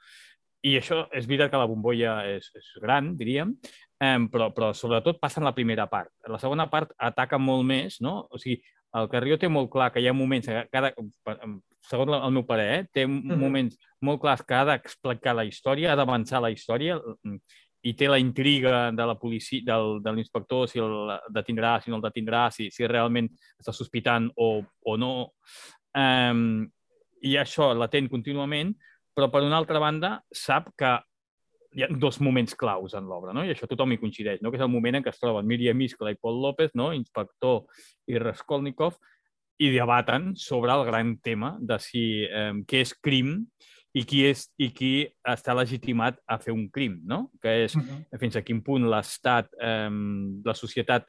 I 0.64 0.78
això 0.80 1.02
és 1.12 1.26
veritat 1.28 1.52
que 1.52 1.60
la 1.60 1.68
bombolla 1.68 2.22
és, 2.38 2.48
és 2.56 2.70
gran, 2.80 3.12
diríem, 3.20 3.52
eh, 4.00 4.16
però, 4.32 4.48
però 4.56 4.72
sobretot 4.72 5.20
passa 5.20 5.42
en 5.42 5.50
la 5.50 5.56
primera 5.56 5.90
part. 5.92 6.14
La 6.32 6.40
segona 6.40 6.70
part 6.72 6.94
ataca 6.96 7.40
molt 7.40 7.68
més, 7.68 8.00
no? 8.00 8.22
O 8.32 8.40
sigui, 8.40 8.62
el 8.96 9.10
Carrió 9.10 9.36
té 9.42 9.50
molt 9.50 9.72
clar 9.74 9.90
que 9.92 10.00
hi 10.00 10.08
ha 10.08 10.14
moments, 10.16 10.48
cada, 10.72 10.94
segons 11.90 12.16
el 12.16 12.34
meu 12.36 12.46
parer, 12.48 12.68
eh, 12.78 12.84
té 12.94 13.06
moments 13.10 13.76
molt 14.06 14.22
clars 14.22 14.44
que 14.46 14.56
ha 14.56 14.64
d'explicar 14.70 15.34
la 15.36 15.48
història, 15.50 15.92
ha 15.92 16.00
d'avançar 16.00 16.44
la 16.44 16.52
història 16.54 17.00
i 17.84 17.94
té 18.00 18.08
la 18.08 18.20
intriga 18.22 18.92
de 18.96 19.06
la 19.06 19.16
policia, 19.20 19.64
del, 19.68 19.98
de 20.04 20.14
l'inspector, 20.16 20.68
si 20.72 20.80
el 20.80 20.94
detindrà, 21.36 21.76
si 21.84 21.92
no 21.92 22.00
el 22.00 22.06
detindrà, 22.06 22.46
si, 22.56 22.70
si 22.72 22.88
realment 22.88 23.28
està 23.60 23.74
sospitant 23.76 24.30
o, 24.40 24.50
o 24.64 24.96
no. 25.00 25.14
Um, 26.00 26.64
I 27.24 27.36
això 27.42 27.74
latent 27.76 28.08
contínuament, 28.12 28.72
però 29.14 29.28
per 29.32 29.44
una 29.44 29.60
altra 29.60 29.82
banda 29.84 30.16
sap 30.34 30.72
que 30.80 30.96
hi 31.74 31.84
ha 31.84 31.90
dos 31.90 32.20
moments 32.22 32.56
claus 32.56 32.94
en 32.96 33.08
l'obra, 33.10 33.34
no? 33.34 33.44
i 33.44 33.52
això 33.52 33.68
tothom 33.68 33.94
hi 33.94 34.00
coincideix, 34.02 34.42
no? 34.42 34.52
que 34.52 34.60
és 34.60 34.66
el 34.66 34.72
moment 34.72 35.00
en 35.00 35.06
què 35.06 35.12
es 35.12 35.20
troben 35.20 35.48
Míriam 35.50 35.80
Iscla 35.82 36.14
i 36.14 36.20
Paul 36.22 36.40
López, 36.44 36.72
no? 36.78 36.92
inspector 36.94 37.64
i 38.08 38.22
Raskolnikov, 38.22 39.00
i 39.62 39.70
debaten 39.74 40.34
sobre 40.40 40.74
el 40.74 40.86
gran 40.88 41.18
tema 41.22 41.56
de 41.62 41.78
si 41.82 42.06
eh, 42.26 42.52
què 42.70 42.84
és 42.86 42.94
crim 43.02 43.36
i 43.94 44.04
qui, 44.10 44.24
és, 44.26 44.48
i 44.58 44.72
qui 44.74 44.94
està 45.30 45.54
legitimat 45.54 46.18
a 46.26 46.40
fer 46.42 46.54
un 46.54 46.66
crim, 46.74 46.98
no? 47.06 47.28
Que 47.42 47.64
és 47.66 47.76
uh 47.76 47.82
-huh. 47.82 48.20
fins 48.20 48.36
a 48.36 48.42
quin 48.42 48.62
punt 48.62 48.90
l'Estat, 48.90 49.50
eh, 49.62 49.90
la 50.46 50.54
societat 50.54 51.06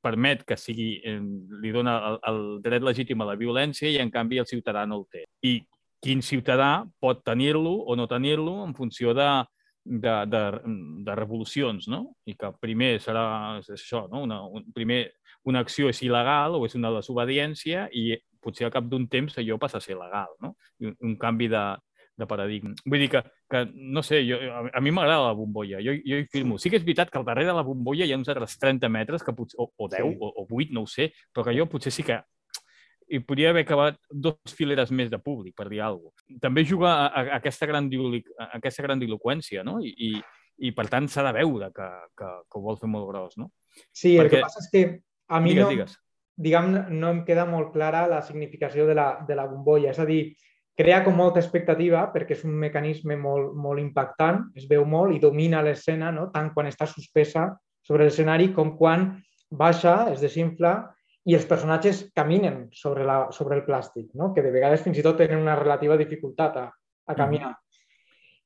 permet 0.00 0.44
que 0.44 0.56
sigui, 0.56 1.00
eh, 1.04 1.20
li 1.62 1.70
dona 1.72 1.96
el, 2.08 2.18
el 2.28 2.62
dret 2.62 2.82
legítim 2.82 3.20
a 3.20 3.24
la 3.24 3.36
violència 3.36 3.88
i 3.88 3.98
en 3.98 4.10
canvi 4.10 4.38
el 4.38 4.46
ciutadà 4.46 4.86
no 4.86 4.98
el 5.00 5.06
té. 5.10 5.24
I 5.42 5.64
quin 6.02 6.22
ciutadà 6.22 6.84
pot 7.00 7.24
tenir-lo 7.24 7.72
o 7.86 7.96
no 7.96 8.06
tenir-lo 8.06 8.64
en 8.64 8.74
funció 8.74 9.14
de, 9.14 9.44
de, 9.84 10.26
de, 10.26 10.60
de 11.04 11.14
revolucions, 11.14 11.88
no? 11.88 12.16
I 12.26 12.34
que 12.34 12.52
primer 12.60 12.98
serà 13.00 13.58
això, 13.60 14.08
no? 14.10 14.22
Una, 14.22 14.42
un, 14.46 14.66
primer 14.74 15.12
una 15.44 15.60
acció 15.60 15.88
és 15.88 16.02
il·legal 16.02 16.54
o 16.54 16.66
és 16.66 16.74
una 16.78 16.92
desobediència 16.94 17.88
i 17.92 18.16
potser 18.42 18.66
al 18.66 18.74
cap 18.74 18.84
d'un 18.90 19.06
temps 19.08 19.38
allò 19.38 19.58
passa 19.58 19.78
a 19.78 19.84
ser 19.84 19.96
legal, 19.98 20.30
no? 20.42 20.56
Un, 20.82 20.94
un 21.00 21.16
canvi 21.18 21.48
de, 21.48 21.64
de 22.18 22.28
paradigma. 22.28 22.74
Vull 22.84 23.04
dir 23.04 23.08
que, 23.12 23.22
que 23.50 23.64
no 23.72 24.02
sé, 24.04 24.22
jo, 24.28 24.38
a, 24.52 24.66
a 24.76 24.82
mi 24.84 24.92
m'agrada 24.94 25.30
la 25.30 25.38
bombolla, 25.38 25.80
jo, 25.84 25.94
jo 26.06 26.20
hi 26.20 26.28
filmo. 26.32 26.58
Sí 26.60 26.70
que 26.70 26.80
és 26.80 26.84
veritat 26.86 27.10
que 27.10 27.20
al 27.20 27.26
darrere 27.28 27.50
de 27.50 27.56
la 27.56 27.64
bombolla 27.66 28.06
hi 28.06 28.12
ha 28.12 28.20
uns 28.20 28.30
altres 28.32 28.58
30 28.60 28.90
metres, 28.92 29.24
que 29.24 29.34
potser, 29.36 29.58
o, 29.60 29.70
o 29.72 29.88
10 29.88 30.02
sí. 30.02 30.18
o, 30.20 30.30
o 30.44 30.46
8, 30.48 30.76
no 30.76 30.84
ho 30.84 30.90
sé, 30.90 31.12
però 31.32 31.46
que 31.48 31.56
jo 31.56 31.68
potser 31.72 31.94
sí 31.94 32.04
que 32.06 32.20
i 33.12 33.20
podria 33.20 33.50
haver 33.52 33.64
acabat 33.66 33.98
dos 34.08 34.54
fileres 34.56 34.92
més 34.94 35.10
de 35.12 35.18
públic, 35.20 35.54
per 35.58 35.66
dir 35.68 35.82
alguna 35.84 36.12
cosa. 36.12 36.38
També 36.40 36.64
juga 36.64 36.92
a, 36.92 37.08
a, 37.08 37.24
a 37.34 37.40
aquesta, 37.40 37.68
grandilo, 37.68 38.12
a 38.38 38.52
aquesta 38.56 38.84
grandiloquència, 38.86 39.64
no? 39.66 39.78
I, 39.84 39.92
i, 39.92 40.12
i 40.68 40.72
per 40.76 40.86
tant 40.92 41.08
s'ha 41.10 41.24
de 41.26 41.34
veure 41.36 41.68
que, 41.76 41.88
que, 42.18 42.30
que 42.48 42.60
ho 42.60 42.62
vol 42.64 42.78
fer 42.80 42.88
molt 42.88 43.10
gros, 43.10 43.36
no? 43.40 43.50
Sí, 43.90 44.14
Perquè... 44.16 44.22
el 44.22 44.32
que 44.36 44.46
passa 44.46 44.62
és 44.64 44.70
que 44.72 44.84
a 45.28 45.40
mi 45.44 45.52
digues, 45.52 45.64
no, 45.64 45.74
digues. 45.74 45.98
diguem, 46.46 46.70
no 47.02 47.12
em 47.16 47.20
queda 47.28 47.44
molt 47.48 47.72
clara 47.74 48.06
la 48.08 48.22
significació 48.24 48.86
de 48.88 48.96
la, 48.96 49.08
de 49.28 49.36
la 49.36 49.46
bombolla. 49.50 49.92
És 49.92 50.00
a 50.00 50.08
dir, 50.08 50.22
crea 50.78 51.02
com 51.04 51.16
molta 51.16 51.40
expectativa 51.42 52.06
perquè 52.12 52.36
és 52.36 52.44
un 52.48 52.54
mecanisme 52.58 53.16
molt, 53.20 53.52
molt 53.58 53.80
impactant, 53.82 54.46
es 54.56 54.68
veu 54.70 54.86
molt 54.88 55.14
i 55.14 55.20
domina 55.20 55.62
l'escena, 55.64 56.10
no? 56.14 56.30
tant 56.32 56.52
quan 56.54 56.70
està 56.70 56.88
suspesa 56.88 57.50
sobre 57.84 58.06
l'escenari 58.06 58.52
com 58.56 58.76
quan 58.78 59.10
baixa, 59.50 60.12
es 60.12 60.22
desinfla 60.22 60.76
i 61.28 61.36
els 61.36 61.44
personatges 61.46 62.06
caminen 62.16 62.64
sobre, 62.74 63.04
la, 63.06 63.26
sobre 63.30 63.58
el 63.58 63.66
plàstic, 63.66 64.08
no? 64.18 64.32
que 64.34 64.42
de 64.42 64.50
vegades 64.54 64.82
fins 64.82 64.98
i 64.98 65.04
tot 65.04 65.20
tenen 65.20 65.42
una 65.42 65.58
relativa 65.58 65.98
dificultat 66.00 66.56
a, 66.58 66.64
a 66.72 67.18
caminar. 67.18 67.52
Mm. 67.52 67.58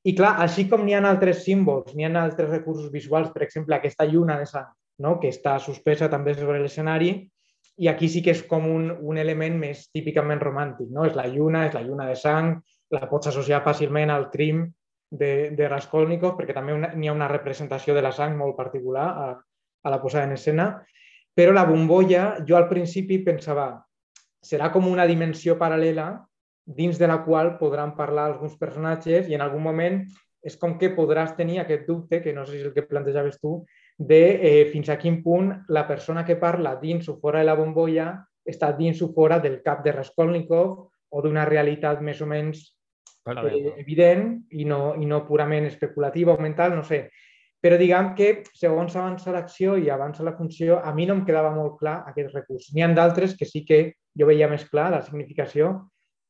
I 0.07 0.13
clar, 0.15 0.35
així 0.43 0.67
com 0.69 0.85
n'hi 0.85 0.93
ha 0.95 1.01
altres 1.03 1.41
símbols, 1.43 1.95
n'hi 1.95 2.05
ha 2.05 2.11
altres 2.21 2.51
recursos 2.51 2.91
visuals, 2.91 3.31
per 3.33 3.43
exemple, 3.47 3.75
aquesta 3.75 4.05
lluna 4.07 4.37
de 4.39 4.45
sang 4.47 4.69
no? 5.03 5.17
que 5.21 5.31
està 5.33 5.57
suspesa 5.59 6.09
també 6.09 6.35
sobre 6.37 6.61
l'escenari, 6.61 7.11
i 7.77 7.87
aquí 7.87 8.09
sí 8.09 8.23
que 8.25 8.33
és 8.33 8.41
com 8.49 8.65
un, 8.69 8.89
un 8.89 9.19
element 9.21 9.57
més 9.59 9.85
típicament 9.93 10.41
romàntic, 10.41 10.89
no? 10.93 11.05
És 11.05 11.15
la 11.17 11.27
lluna, 11.29 11.67
és 11.67 11.75
la 11.77 11.83
lluna 11.85 12.07
de 12.09 12.15
sang, 12.17 12.55
la 12.93 13.07
pots 13.09 13.29
associar 13.29 13.61
fàcilment 13.65 14.09
al 14.09 14.29
crim 14.33 14.63
de, 15.11 15.51
de 15.55 15.69
Raskolnikov, 15.69 16.35
perquè 16.37 16.55
també 16.57 16.77
n'hi 16.77 17.09
ha 17.09 17.15
una 17.15 17.29
representació 17.31 17.95
de 17.95 18.03
la 18.03 18.11
sang 18.15 18.37
molt 18.37 18.57
particular 18.57 19.07
a, 19.07 19.27
a 19.83 19.93
la 19.93 20.01
posada 20.01 20.25
en 20.25 20.35
escena, 20.35 20.71
però 21.37 21.53
la 21.53 21.67
bombolla, 21.69 22.39
jo 22.47 22.57
al 22.57 22.67
principi 22.67 23.19
pensava, 23.23 23.69
serà 24.41 24.71
com 24.73 24.87
una 24.89 25.05
dimensió 25.05 25.57
paral·lela 25.59 26.09
dins 26.65 26.97
de 26.97 27.07
la 27.07 27.21
qual 27.23 27.55
podran 27.59 27.93
parlar 27.95 28.25
alguns 28.27 28.57
personatges 28.59 29.29
i 29.29 29.37
en 29.37 29.43
algun 29.45 29.63
moment 29.63 30.01
és 30.43 30.57
com 30.59 30.77
que 30.79 30.93
podràs 30.95 31.35
tenir 31.37 31.61
aquest 31.61 31.85
dubte, 31.87 32.21
que 32.23 32.33
no 32.33 32.45
sé 32.45 32.55
si 32.55 32.61
és 32.61 32.67
el 32.69 32.73
que 32.75 32.85
plantejaves 32.89 33.39
tu, 33.41 33.61
de 33.97 34.21
eh, 34.37 34.65
fins 34.71 34.89
a 34.89 34.97
quin 35.01 35.21
punt 35.23 35.51
la 35.73 35.87
persona 35.87 36.23
que 36.25 36.37
parla 36.37 36.75
dins 36.77 37.09
o 37.09 37.17
fora 37.17 37.41
de 37.41 37.49
la 37.49 37.57
bombolla 37.57 38.11
està 38.45 38.71
dins 38.77 39.01
o 39.01 39.09
fora 39.13 39.39
del 39.43 39.61
cap 39.65 39.83
de 39.83 39.91
Raskolnikov 39.91 40.75
o 41.09 41.21
d'una 41.23 41.45
realitat 41.49 42.01
més 42.05 42.21
o 42.21 42.27
menys 42.29 42.61
eh, 43.27 43.73
evident 43.81 44.29
i 44.51 44.65
no, 44.65 44.93
i 44.95 45.05
no 45.09 45.23
purament 45.27 45.65
especulativa 45.65 46.35
o 46.35 46.41
mental, 46.41 46.75
no 46.75 46.83
sé. 46.83 47.07
Però 47.57 47.77
diguem 47.79 48.13
que 48.15 48.43
segons 48.53 48.95
avança 48.95 49.33
l'acció 49.33 49.75
i 49.81 49.89
avança 49.89 50.23
la 50.23 50.35
funció, 50.37 50.77
a 50.77 50.93
mi 50.93 51.07
no 51.09 51.15
em 51.17 51.25
quedava 51.25 51.49
molt 51.55 51.79
clar 51.79 52.03
aquest 52.07 52.35
recurs. 52.35 52.69
N'hi 52.73 52.85
ha 52.85 52.91
d'altres 52.93 53.33
que 53.35 53.49
sí 53.49 53.63
que 53.65 53.79
jo 54.17 54.27
veia 54.29 54.49
més 54.49 54.67
clar 54.69 54.91
la 54.93 55.01
significació, 55.01 55.73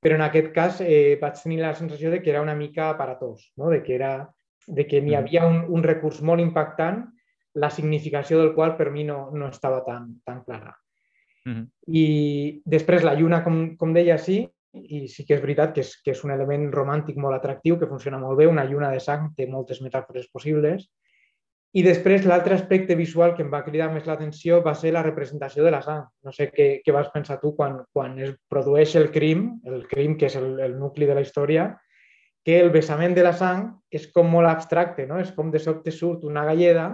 però 0.01 0.15
en 0.15 0.23
aquest 0.23 0.53
cas 0.55 0.79
eh, 0.85 1.17
vaig 1.19 1.35
tenir 1.41 1.59
la 1.59 1.75
sensació 1.75 2.13
de 2.13 2.21
que 2.23 2.31
era 2.31 2.41
una 2.41 2.55
mica 2.55 2.91
aparatós, 2.93 3.51
no? 3.57 3.69
de 3.69 3.81
que, 3.83 3.95
era, 3.95 4.29
de 4.67 4.87
que 4.87 5.01
n'hi 5.01 5.15
mm. 5.15 5.19
havia 5.19 5.45
un, 5.45 5.65
un 5.67 5.83
recurs 5.83 6.21
molt 6.21 6.41
impactant, 6.41 7.03
la 7.57 7.69
significació 7.73 8.39
del 8.41 8.53
qual 8.55 8.75
per 8.77 8.91
mi 8.93 9.03
no, 9.07 9.31
no 9.33 9.49
estava 9.49 9.81
tan, 9.85 10.19
tan 10.25 10.43
clara. 10.43 10.75
Mm 11.45 11.53
-hmm. 11.53 11.67
I 11.87 12.61
després 12.65 13.03
la 13.03 13.15
lluna, 13.15 13.43
com, 13.43 13.75
com 13.77 13.93
deia, 13.93 14.17
sí, 14.17 14.47
i 14.73 15.07
sí 15.07 15.25
que 15.25 15.35
és 15.35 15.41
veritat 15.41 15.73
que 15.73 15.81
és, 15.81 15.95
que 16.03 16.11
és 16.11 16.23
un 16.23 16.31
element 16.31 16.71
romàntic 16.71 17.17
molt 17.17 17.35
atractiu, 17.35 17.79
que 17.79 17.87
funciona 17.87 18.19
molt 18.19 18.37
bé, 18.37 18.47
una 18.47 18.65
lluna 18.65 18.91
de 18.91 18.99
sang 18.99 19.33
té 19.35 19.47
moltes 19.47 19.81
metàfores 19.81 20.29
possibles, 20.31 20.89
i 21.73 21.83
després 21.83 22.25
l'altre 22.25 22.55
aspecte 22.55 22.95
visual 22.95 23.35
que 23.35 23.43
em 23.43 23.51
va 23.51 23.63
cridar 23.63 23.91
més 23.93 24.05
l'atenció 24.07 24.61
va 24.63 24.73
ser 24.73 24.93
la 24.93 25.03
representació 25.03 25.63
de 25.63 25.71
la 25.71 25.81
sang. 25.81 26.05
No 26.23 26.31
sé 26.31 26.49
què, 26.49 26.81
què 26.85 26.93
vas 26.95 27.09
pensar 27.13 27.39
tu 27.41 27.55
quan, 27.55 27.83
quan 27.93 28.17
es 28.19 28.31
produeix 28.49 28.95
el 28.95 29.11
crim, 29.11 29.59
el 29.65 29.83
crim 29.87 30.15
que 30.17 30.25
és 30.25 30.35
el, 30.35 30.59
el 30.59 30.79
nucli 30.79 31.05
de 31.05 31.17
la 31.17 31.21
història, 31.21 31.67
que 32.45 32.61
el 32.61 32.71
vessament 32.71 33.13
de 33.13 33.25
la 33.27 33.33
sang 33.35 33.67
és 33.91 34.07
com 34.15 34.29
molt 34.31 34.47
abstracte, 34.47 35.05
no? 35.05 35.19
És 35.19 35.33
com 35.35 35.51
de 35.51 35.59
sobte 35.59 35.91
surt 35.91 36.23
una 36.23 36.45
galleda 36.47 36.87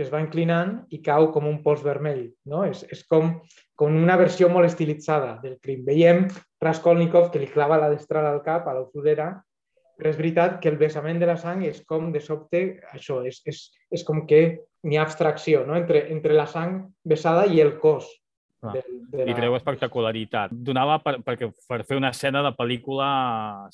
que 0.00 0.06
es 0.06 0.12
va 0.12 0.22
inclinant 0.24 0.78
i 0.96 1.02
cau 1.04 1.26
com 1.34 1.44
un 1.44 1.58
pols 1.60 1.82
vermell. 1.84 2.22
No? 2.48 2.62
És, 2.64 2.86
és 2.88 3.02
com, 3.04 3.34
com 3.76 3.96
una 4.00 4.16
versió 4.16 4.48
molt 4.48 4.70
estilitzada 4.70 5.34
del 5.42 5.58
crim. 5.60 5.82
Veiem 5.84 6.22
Raskolnikov 6.64 7.28
que 7.34 7.42
li 7.42 7.50
clava 7.52 7.76
la 7.82 7.90
destral 7.92 8.30
al 8.30 8.40
cap, 8.46 8.64
a 8.64 8.72
l'octudera, 8.78 9.34
però 10.00 10.08
és 10.08 10.16
veritat 10.16 10.56
que 10.62 10.72
el 10.72 10.80
vessament 10.80 11.20
de 11.20 11.28
la 11.28 11.36
sang 11.36 11.60
és 11.68 11.82
com 11.84 12.08
de 12.14 12.24
sobte, 12.24 12.62
això, 12.94 13.20
és, 13.28 13.42
és, 13.44 13.60
és 13.92 14.06
com 14.08 14.24
que 14.24 14.40
n'hi 14.88 14.96
ha 14.96 15.04
abstracció 15.04 15.66
no? 15.68 15.76
entre, 15.76 16.06
entre 16.14 16.32
la 16.32 16.48
sang 16.48 16.80
vessada 17.04 17.44
i 17.52 17.60
el 17.60 17.76
cos. 17.82 18.08
Ah. 18.64 18.72
De, 18.72 18.82
de 19.12 19.24
la... 19.26 19.30
I 19.32 19.36
treu 19.36 19.60
espectacularitat. 19.60 20.52
Donava 20.52 20.96
per, 21.04 21.18
perquè, 21.24 21.52
per 21.68 21.82
fer 21.88 22.00
una 22.00 22.14
escena 22.16 22.40
de 22.44 22.56
pel·lícula 22.56 23.08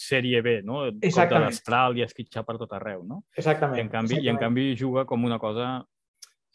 sèrie 0.02 0.42
B, 0.42 0.60
no? 0.66 0.88
Exactament. 0.90 1.46
l'astral 1.46 1.98
i 1.98 2.02
esquitxar 2.06 2.42
per 2.46 2.58
tot 2.58 2.74
arreu, 2.74 3.06
no? 3.06 3.22
Exactament. 3.38 3.78
I 3.78 3.86
en 3.86 3.92
canvi, 3.94 4.18
exactament. 4.18 4.26
i 4.26 4.34
en 4.34 4.42
canvi 4.42 4.72
juga 4.78 5.06
com 5.06 5.30
una 5.30 5.38
cosa... 5.42 5.76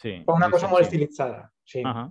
Sí, 0.02 0.18
com 0.26 0.40
una 0.40 0.50
cosa 0.50 0.70
molt 0.72 0.88
estilitzada, 0.88 1.46
sí. 1.64 1.84
Uh 1.84 1.94
-huh. 1.94 2.10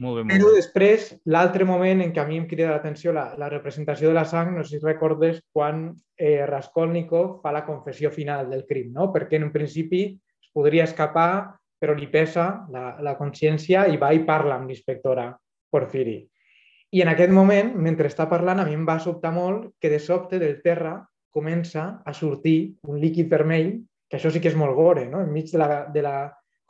Molt 0.00 0.16
bé, 0.16 0.22
molt 0.24 0.32
Però 0.32 0.50
després, 0.54 1.10
l'altre 1.26 1.64
moment 1.68 2.00
en 2.00 2.12
què 2.12 2.22
a 2.22 2.26
mi 2.26 2.38
em 2.40 2.46
crida 2.48 2.70
l'atenció 2.70 3.12
la, 3.12 3.34
la 3.36 3.50
representació 3.52 4.08
de 4.08 4.14
la 4.14 4.24
sang, 4.24 4.54
no 4.56 4.64
sé 4.64 4.78
si 4.78 4.84
recordes 4.84 5.42
quan 5.52 5.94
eh, 6.16 6.46
Raskolnikov 6.46 7.42
fa 7.42 7.52
la 7.52 7.66
confessió 7.66 8.10
final 8.10 8.48
del 8.48 8.64
crim, 8.66 8.92
no? 8.92 9.12
perquè 9.12 9.36
en 9.36 9.44
un 9.44 9.52
principi 9.52 10.02
es 10.40 10.50
podria 10.52 10.84
escapar, 10.84 11.54
però 11.78 11.94
li 11.94 12.08
pesa 12.08 12.66
la, 12.70 12.96
la 13.00 13.16
consciència 13.16 13.86
i 13.88 13.96
va 13.96 14.12
i 14.12 14.24
parla 14.24 14.56
amb 14.56 14.68
l'inspectora 14.68 15.36
Porfiri. 15.70 16.18
I 16.92 17.02
en 17.02 17.08
aquest 17.08 17.30
moment, 17.30 17.76
mentre 17.76 18.08
està 18.08 18.26
parlant, 18.28 18.58
a 18.60 18.64
mi 18.66 18.74
em 18.74 18.86
va 18.88 18.98
sobtar 18.98 19.30
molt 19.32 19.76
que 19.80 19.88
de 19.88 20.00
sobte 20.00 20.38
del 20.38 20.60
terra 20.64 21.06
comença 21.30 22.02
a 22.04 22.12
sortir 22.12 22.74
un 22.88 22.98
líquid 23.00 23.28
vermell, 23.30 23.78
que 24.08 24.16
això 24.16 24.32
sí 24.32 24.40
que 24.40 24.48
és 24.48 24.58
molt 24.58 24.74
gore, 24.74 25.06
no? 25.08 25.20
enmig 25.22 25.52
de 25.52 25.58
la, 25.58 25.84
de 25.92 26.02
la 26.02 26.16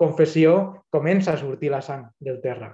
confessió 0.00 0.84
comença 0.90 1.34
a 1.34 1.40
sortir 1.40 1.70
la 1.72 1.82
sang 1.84 2.06
del 2.18 2.40
terra. 2.40 2.72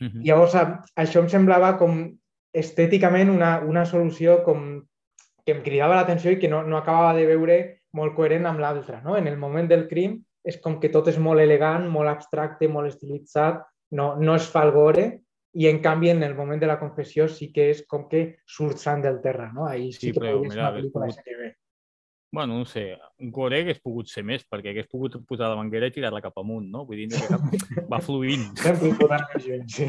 Uh 0.00 0.06
-huh. 0.06 0.22
Llavors, 0.26 0.54
això 0.96 1.20
em 1.20 1.28
semblava 1.28 1.76
com 1.78 2.18
estèticament 2.52 3.30
una, 3.30 3.60
una 3.60 3.84
solució 3.84 4.42
com 4.44 4.82
que 5.44 5.52
em 5.52 5.62
cridava 5.62 5.96
l'atenció 5.96 6.30
i 6.32 6.38
que 6.38 6.48
no, 6.48 6.62
no 6.62 6.76
acabava 6.76 7.14
de 7.16 7.26
veure 7.26 7.56
molt 7.92 8.14
coherent 8.14 8.46
amb 8.46 8.60
l'altra. 8.60 9.00
No? 9.02 9.16
En 9.16 9.26
el 9.26 9.36
moment 9.36 9.68
del 9.68 9.88
crim 9.88 10.22
és 10.44 10.58
com 10.60 10.78
que 10.80 10.88
tot 10.88 11.08
és 11.08 11.18
molt 11.18 11.40
elegant, 11.40 11.88
molt 11.88 12.08
abstracte, 12.08 12.68
molt 12.68 12.88
estilitzat, 12.88 13.62
no, 13.92 14.16
no 14.16 14.34
es 14.34 14.48
fa 14.50 14.64
el 14.66 14.72
gore, 14.72 15.06
i 15.54 15.68
en 15.68 15.80
canvi 15.84 16.10
en 16.10 16.22
el 16.22 16.34
moment 16.34 16.60
de 16.60 16.66
la 16.66 16.78
confessió 16.80 17.26
sí 17.28 17.50
que 17.52 17.68
és 17.70 17.82
com 17.88 18.06
que 18.08 18.22
surt 18.46 18.80
sang 18.80 19.02
del 19.02 19.20
terra. 19.20 19.50
No? 19.52 19.66
Ahí 19.66 19.92
sí, 19.92 20.08
sí 20.08 20.12
que 20.12 20.20
però, 20.20 20.38
mira, 20.40 20.54
una 20.54 20.72
pel·lícula 20.78 21.10
pogut, 21.10 21.58
bueno, 22.32 22.58
no 22.58 22.64
sé, 22.64 22.98
Gore 23.18 23.58
hagués 23.60 23.78
pogut 23.84 24.08
ser 24.08 24.22
més, 24.24 24.40
perquè 24.48 24.72
hagués 24.72 24.86
pogut 24.88 25.18
posar 25.28 25.50
la 25.52 25.58
manguera 25.58 25.90
i 25.90 25.92
tirar-la 25.92 26.22
cap 26.24 26.38
amunt, 26.40 26.64
no? 26.72 26.86
Vull 26.88 27.02
dir, 27.02 27.08
no 27.12 27.20
cap... 27.28 27.44
va 27.92 27.98
fluint. 28.00 28.46
Sí. 29.68 29.88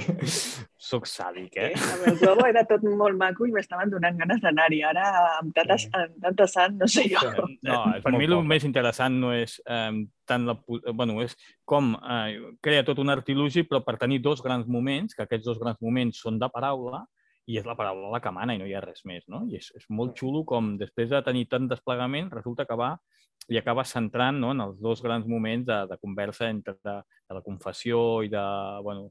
Soc 0.75 1.07
sàdic, 1.07 1.55
eh? 1.55 1.69
eh? 1.71 1.95
El 2.11 2.19
globo 2.19 2.43
era 2.49 2.65
tot 2.67 2.83
molt 2.83 3.15
maco 3.17 3.47
i 3.47 3.55
m'estaven 3.55 3.93
donant 3.95 4.19
ganes 4.19 4.43
d'anar-hi. 4.43 4.81
Ara, 4.91 5.07
amb 5.37 5.55
tanta, 5.55 5.79
sí. 5.79 5.87
amb 5.95 6.19
tanta 6.27 6.49
sant, 6.51 6.75
no 6.83 6.91
sé 6.91 7.07
jo. 7.13 7.23
No, 7.63 7.79
per 8.03 8.13
mi 8.17 8.27
el 8.27 8.35
més 8.43 8.67
interessant 8.67 9.15
no 9.23 9.31
és 9.31 9.55
eh, 9.63 10.03
tant 10.27 10.51
la... 10.51 10.59
Bueno, 10.91 11.21
és 11.23 11.39
com 11.63 11.93
eh, 11.95 12.51
crea 12.59 12.83
tot 12.83 12.99
un 12.99 13.15
artilugi, 13.15 13.63
però 13.69 13.85
per 13.87 13.95
tenir 14.03 14.19
dos 14.19 14.43
grans 14.43 14.67
moments, 14.67 15.15
que 15.15 15.23
aquests 15.23 15.47
dos 15.47 15.63
grans 15.63 15.79
moments 15.79 16.19
són 16.27 16.43
de 16.43 16.51
paraula, 16.51 17.05
i 17.49 17.57
és 17.59 17.65
la 17.67 17.75
paraula 17.75 18.11
la 18.13 18.21
que 18.23 18.31
mana 18.31 18.55
i 18.55 18.59
no 18.61 18.67
hi 18.67 18.73
ha 18.75 18.81
res 18.83 19.03
més, 19.09 19.25
no? 19.27 19.43
I 19.49 19.57
és, 19.59 19.69
és 19.75 19.87
molt 19.89 20.15
xulo 20.19 20.43
com 20.47 20.73
després 20.79 21.09
de 21.11 21.21
tenir 21.25 21.47
tant 21.51 21.67
desplegament 21.67 22.31
resulta 22.31 22.65
que 22.69 22.77
va 22.79 22.93
i 23.51 23.59
acaba 23.59 23.83
centrant 23.83 24.39
no, 24.39 24.53
en 24.55 24.63
els 24.63 24.79
dos 24.79 25.01
grans 25.03 25.27
moments 25.27 25.67
de, 25.67 25.79
de 25.89 25.97
conversa 25.99 26.47
entre 26.49 26.77
de, 26.79 26.95
de 27.01 27.37
la 27.37 27.43
confessió 27.43 28.21
i, 28.23 28.31
de, 28.31 28.45
bueno, 28.85 29.09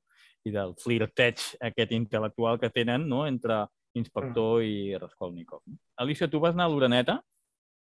i 0.48 0.54
del 0.54 0.72
flirteig 0.80 1.42
aquest 1.68 1.92
intel·lectual 1.92 2.60
que 2.62 2.72
tenen 2.72 3.04
no, 3.08 3.26
entre 3.28 3.66
inspector 3.98 4.62
i 4.64 4.96
Raskolnikov. 4.96 5.60
Alicia, 6.00 6.30
tu 6.32 6.40
vas 6.40 6.56
anar 6.56 6.70
a 6.70 6.72
l'Uraneta? 6.72 7.18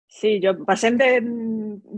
Sí, 0.08 0.38
jo 0.40 0.54
passem 0.64 0.96
de 0.98 1.08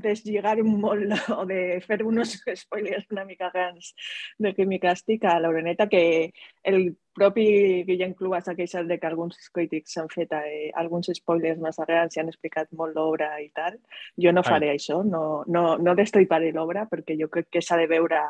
deslligar 0.01 0.55
molt 0.65 1.11
o 1.37 1.43
de 1.45 1.79
fer 1.83 1.99
uns 2.03 2.33
spoilers 2.63 3.05
una 3.13 3.25
mica 3.25 3.51
grans 3.53 3.93
de 4.41 4.53
Quimi 4.57 4.79
Càstic 4.81 5.27
a 5.29 5.35
l'Oreneta, 5.39 5.85
que 5.87 6.31
el 6.63 6.95
propi 7.13 7.45
Guillem 7.85 8.15
Clua 8.17 8.41
s'ha 8.41 8.55
queixat 8.57 8.89
de 8.89 8.97
que 8.97 9.07
alguns 9.07 9.37
crítics 9.53 9.93
s'han 9.93 10.09
fet 10.09 10.33
eh, 10.39 10.71
alguns 10.81 11.11
spoilers 11.19 11.61
massa 11.61 11.85
grans 11.85 12.17
i 12.17 12.23
han 12.23 12.33
explicat 12.33 12.73
molt 12.73 12.97
l'obra 12.97 13.29
i 13.43 13.49
tal. 13.53 13.77
Jo 14.17 14.33
no 14.33 14.45
faré 14.47 14.73
Ai. 14.73 14.81
això, 14.81 15.03
no, 15.05 15.43
no, 15.47 15.77
no 15.77 15.95
destriparé 15.95 16.51
l'obra 16.55 16.87
perquè 16.89 17.17
jo 17.19 17.29
crec 17.29 17.53
que 17.53 17.61
s'ha 17.61 17.77
de 17.77 17.87
veure 17.93 18.25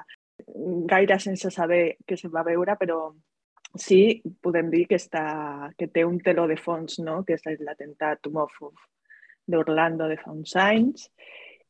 gaire 0.92 1.20
sense 1.20 1.52
saber 1.52 1.98
què 2.08 2.20
se 2.20 2.28
va 2.36 2.44
veure, 2.44 2.76
però 2.80 3.00
sí 3.80 4.20
podem 4.44 4.70
dir 4.76 4.86
que, 4.92 5.00
està, 5.00 5.72
que 5.78 5.88
té 5.88 6.04
un 6.04 6.20
teló 6.26 6.48
de 6.52 6.58
fons, 6.60 7.00
no? 7.00 7.22
que 7.24 7.40
és 7.40 7.62
l'atemptat 7.64 8.28
homòfob 8.28 8.76
d'Orlando 9.50 10.08
de 10.10 10.18
fa 10.22 10.32
uns 10.32 10.56
anys 10.62 11.10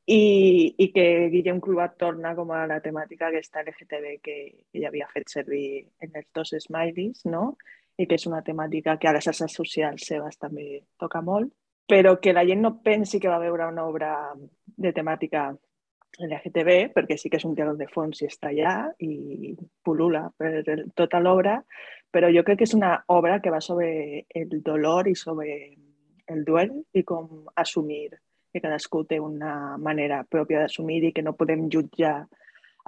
i, 0.09 0.73
i 0.77 0.87
que 0.93 1.05
Guillem 1.29 1.59
Clubat 1.61 1.95
torna 2.01 2.33
com 2.35 2.51
a 2.51 2.63
la 2.69 2.79
temàtica 2.81 3.29
aquesta 3.29 3.61
LGTB 3.61 4.15
que, 4.25 4.37
ja 4.81 4.89
havia 4.89 5.09
fet 5.13 5.29
servir 5.29 5.85
en 6.01 6.15
els 6.15 6.27
dos 6.35 6.55
smileys, 6.65 7.25
no? 7.29 7.53
i 7.99 8.07
que 8.07 8.15
és 8.15 8.25
una 8.29 8.41
temàtica 8.41 8.95
que 8.97 9.09
a 9.09 9.13
les 9.15 9.25
xarxes 9.27 9.55
socials 9.59 10.05
seves 10.07 10.39
també 10.39 10.85
toca 10.97 11.21
molt, 11.21 11.51
però 11.89 12.15
que 12.21 12.33
la 12.33 12.45
gent 12.47 12.61
no 12.63 12.77
pensi 12.85 13.19
que 13.19 13.31
va 13.31 13.41
veure 13.41 13.67
una 13.67 13.85
obra 13.89 14.13
de 14.39 14.93
temàtica 14.95 15.49
LGTB, 16.19 16.93
perquè 16.95 17.17
sí 17.19 17.29
que 17.29 17.37
és 17.37 17.45
un 17.45 17.53
diàleg 17.57 17.77
de 17.79 17.89
fons 17.91 18.21
i 18.21 18.29
està 18.29 18.49
allà 18.49 18.73
i 19.03 19.53
pulula 19.85 20.25
per 20.37 20.63
tota 20.95 21.19
l'obra, 21.21 21.59
però 22.11 22.31
jo 22.33 22.43
crec 22.47 22.61
que 22.61 22.69
és 22.69 22.73
una 22.77 22.95
obra 23.13 23.39
que 23.43 23.53
va 23.53 23.61
sobre 23.61 24.25
el 24.29 24.57
dolor 24.65 25.11
i 25.11 25.15
sobre 25.15 25.59
el 26.33 26.43
duel 26.47 26.73
i 26.93 27.03
com 27.03 27.47
assumir 27.55 28.09
que 28.53 28.61
cadascú 28.61 29.03
té 29.05 29.19
una 29.21 29.77
manera 29.77 30.23
pròpia 30.25 30.63
d'assumir 30.63 31.03
i 31.03 31.11
que 31.13 31.23
no 31.25 31.35
podem 31.37 31.67
jutjar 31.73 32.17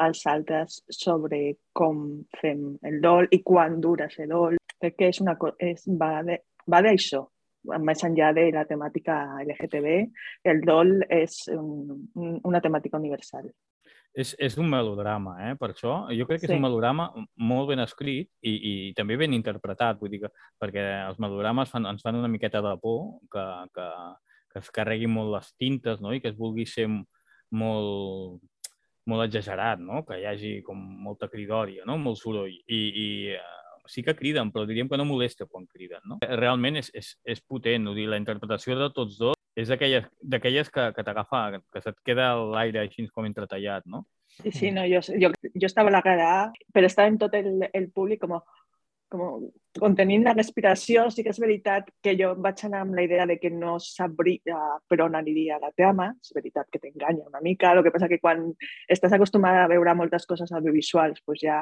als 0.01 0.23
altres 0.25 0.79
sobre 0.89 1.41
com 1.77 2.23
fem 2.41 2.63
el 2.89 3.01
dol 3.03 3.27
i 3.31 3.41
quan 3.45 3.79
dura 3.81 4.09
ser 4.09 4.27
dol. 4.31 4.57
Crec 4.81 4.97
que 4.97 5.11
és 5.13 5.21
una, 5.21 5.35
és, 5.59 5.85
va 6.01 6.81
d'això, 6.81 7.21
més 7.85 8.03
enllà 8.07 8.31
de 8.33 8.47
la 8.55 8.65
temàtica 8.65 9.17
LGTB, 9.43 9.97
el 10.49 10.63
dol 10.65 10.95
és 11.09 11.43
un, 11.53 12.07
una 12.49 12.61
temàtica 12.63 12.97
universal. 12.97 13.51
És, 14.13 14.33
és 14.39 14.57
un 14.59 14.67
melodrama, 14.69 15.35
eh, 15.45 15.53
per 15.59 15.71
això. 15.71 15.93
Jo 16.15 16.27
crec 16.27 16.41
que 16.41 16.47
sí. 16.47 16.51
és 16.51 16.57
un 16.57 16.65
melodrama 16.65 17.09
molt 17.39 17.71
ben 17.71 17.81
escrit 17.83 18.29
i, 18.41 18.53
i 18.53 18.73
també 18.97 19.17
ben 19.19 19.35
interpretat, 19.35 19.99
vull 20.01 20.11
dir 20.11 20.23
que, 20.25 20.31
perquè 20.61 20.83
els 21.07 21.21
melodrames 21.23 21.71
fan, 21.71 21.87
ens 21.89 22.03
fan 22.03 22.19
una 22.19 22.31
miqueta 22.31 22.61
de 22.65 22.75
por 22.81 23.21
que, 23.31 23.45
que, 23.75 23.87
que 24.51 24.63
es 24.63 24.71
carreguin 24.75 25.13
molt 25.15 25.31
les 25.35 25.51
tintes 25.55 26.03
no? 26.03 26.13
i 26.13 26.21
que 26.23 26.31
es 26.33 26.37
vulgui 26.37 26.67
ser 26.67 26.89
molt, 26.91 28.41
molt 29.07 29.27
exagerat, 29.27 29.79
no? 29.79 30.03
que 30.07 30.19
hi 30.19 30.27
hagi 30.27 30.53
com 30.67 30.79
molta 31.07 31.31
cridòria, 31.31 31.87
no? 31.87 31.97
molt 31.97 32.19
soroll. 32.19 32.51
I, 32.51 32.81
i 33.05 33.09
uh, 33.37 33.83
sí 33.87 34.03
que 34.03 34.15
criden, 34.15 34.51
però 34.51 34.67
diríem 34.67 34.91
que 34.91 34.99
no 34.99 35.07
molesta 35.07 35.47
quan 35.47 35.67
criden. 35.71 36.03
No? 36.07 36.19
Realment 36.21 36.83
és, 36.83 36.91
és, 36.93 37.15
és 37.23 37.43
potent, 37.47 37.93
dir, 37.95 38.09
la 38.11 38.19
interpretació 38.19 38.77
de 38.79 38.91
tots 38.95 39.17
dos 39.19 39.39
és 39.55 39.67
d'aquelles 39.69 40.69
que, 40.71 40.87
que 40.95 41.03
t'agafa, 41.03 41.59
que 41.73 41.83
se't 41.83 41.99
queda 42.07 42.33
l'aire 42.39 42.85
així 42.85 43.07
com 43.11 43.27
entretallat, 43.27 43.85
no? 43.85 44.05
Sí, 44.39 44.51
sí, 44.51 44.71
no, 44.71 44.85
jo, 44.87 45.01
jo, 45.19 45.31
jo 45.43 45.67
estava 45.67 45.91
a 45.91 45.97
la 45.97 46.01
cara, 46.01 46.29
però 46.73 46.87
estava 46.87 47.11
en 47.11 47.17
tot 47.19 47.33
el, 47.35 47.65
el 47.73 47.89
públic 47.91 48.21
com, 48.23 48.37
com 49.11 49.49
contenint 49.79 50.23
la 50.23 50.33
respiració. 50.37 51.09
Sí 51.11 51.25
que 51.25 51.33
és 51.33 51.41
veritat 51.43 51.91
que 52.03 52.15
jo 52.19 52.31
vaig 52.39 52.63
anar 52.65 52.85
amb 52.85 52.95
la 52.95 53.03
idea 53.05 53.27
de 53.27 53.37
que 53.41 53.51
no 53.51 53.75
sabria 53.83 54.61
per 54.87 55.01
on 55.03 55.19
aniria 55.19 55.59
la 55.61 55.73
tema. 55.75 56.09
És 56.23 56.31
veritat 56.37 56.71
que 56.71 56.79
t'enganya 56.79 57.27
una 57.27 57.43
mica. 57.43 57.75
El 57.75 57.83
que 57.83 57.93
passa 57.93 58.09
que 58.11 58.21
quan 58.23 58.47
estàs 58.87 59.13
acostumada 59.17 59.65
a 59.65 59.71
veure 59.71 59.95
moltes 59.99 60.25
coses 60.29 60.51
audiovisuals, 60.55 61.21
pues 61.25 61.43
ja 61.43 61.61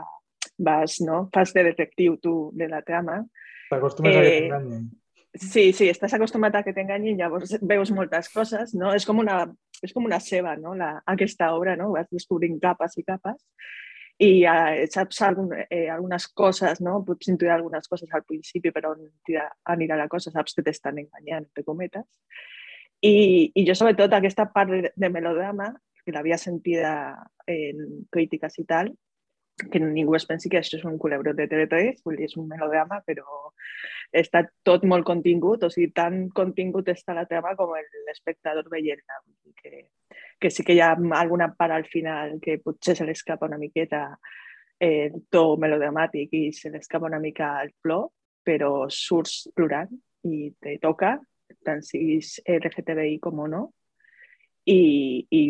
vas, 0.59 1.01
no? 1.01 1.27
Fas 1.33 1.53
de 1.57 1.65
detectiu 1.71 2.19
tu 2.21 2.51
de 2.53 2.69
la 2.69 2.83
trama. 2.85 3.23
T'acostumes 3.69 4.13
eh, 4.13 4.19
a 4.19 4.21
que 4.21 4.29
eh, 4.29 4.41
t'enganyen. 4.45 4.89
Sí, 5.37 5.73
sí, 5.77 5.85
estàs 5.91 6.15
acostumat 6.17 6.55
a 6.57 6.63
que 6.65 6.73
t'enganyin, 6.73 7.19
llavors 7.19 7.51
veus 7.61 7.91
moltes 7.93 8.31
coses, 8.33 8.73
no? 8.73 8.89
És 8.97 9.05
com 9.05 9.19
una, 9.21 9.43
és 9.85 9.93
com 9.93 10.07
una 10.07 10.17
ceba, 10.19 10.55
no? 10.57 10.73
La, 10.77 10.95
aquesta 11.13 11.51
obra, 11.53 11.75
no? 11.77 11.91
Vas 11.93 12.09
descobrint 12.09 12.57
capes 12.63 12.97
i 12.97 13.05
capes 13.05 13.37
i 14.19 14.29
eh, 14.43 14.87
saps 14.91 15.21
algun, 15.23 15.53
eh, 15.69 15.85
algunes 15.93 16.25
coses, 16.35 16.81
no? 16.83 16.97
Pots 17.07 17.29
intuir 17.31 17.53
algunes 17.53 17.87
coses 17.87 18.09
al 18.11 18.25
principi, 18.27 18.73
però 18.75 18.95
on 18.95 19.05
anirà 19.75 19.99
la 19.99 20.09
cosa, 20.11 20.33
saps 20.33 20.57
que 20.57 20.65
t'estan 20.65 20.97
enganyant, 20.99 21.45
te 21.55 21.63
cometes. 21.63 22.03
I, 22.99 23.51
I 23.55 23.63
jo, 23.67 23.77
sobretot, 23.77 24.11
aquesta 24.17 24.49
part 24.51 24.89
de 24.91 25.09
melodrama, 25.13 25.69
que 26.03 26.11
l'havia 26.11 26.39
sentida 26.41 26.91
en 27.47 27.85
crítiques 28.11 28.57
i 28.59 28.65
tal, 28.67 28.91
que 29.71 29.79
ningú 29.83 30.15
es 30.15 30.25
pensi 30.29 30.49
que 30.49 30.59
això 30.59 30.77
és 30.77 30.85
un 30.87 30.97
culebrot 31.01 31.37
de 31.37 31.47
TV3, 31.51 32.01
vull 32.05 32.17
dir, 32.19 32.29
és 32.29 32.37
un 32.39 32.47
melodrama, 32.49 33.01
però 33.05 33.51
està 34.15 34.43
tot 34.65 34.85
molt 34.89 35.05
contingut, 35.05 35.63
o 35.63 35.69
sigui, 35.69 35.91
tan 35.95 36.27
contingut 36.35 36.89
està 36.89 37.15
la 37.17 37.27
trama 37.29 37.55
com 37.59 37.75
l'espectador 38.07 38.69
veient-la. 38.71 39.21
Que, 39.59 39.89
que 40.39 40.49
sí 40.49 40.63
que 40.63 40.75
hi 40.77 40.81
ha 40.83 40.93
alguna 41.19 41.51
part 41.55 41.75
al 41.75 41.85
final 41.89 42.37
que 42.41 42.59
potser 42.63 42.95
se 42.95 43.07
l'escapa 43.07 43.49
una 43.49 43.59
miqueta 43.61 44.05
eh, 44.79 45.11
to 45.29 45.43
melodramàtic 45.59 46.33
i 46.33 46.43
se 46.55 46.71
l'escapa 46.71 47.09
una 47.11 47.19
mica 47.19 47.57
el 47.63 47.73
flor, 47.83 48.07
però 48.45 48.87
surts 48.89 49.49
plorant 49.55 49.91
i 50.25 50.49
te 50.61 50.77
toca, 50.81 51.17
tant 51.65 51.83
siguis 51.85 52.37
LGTBI 52.47 53.19
com 53.23 53.43
o 53.43 53.49
no, 53.51 53.63
i, 54.65 55.27
i 55.31 55.41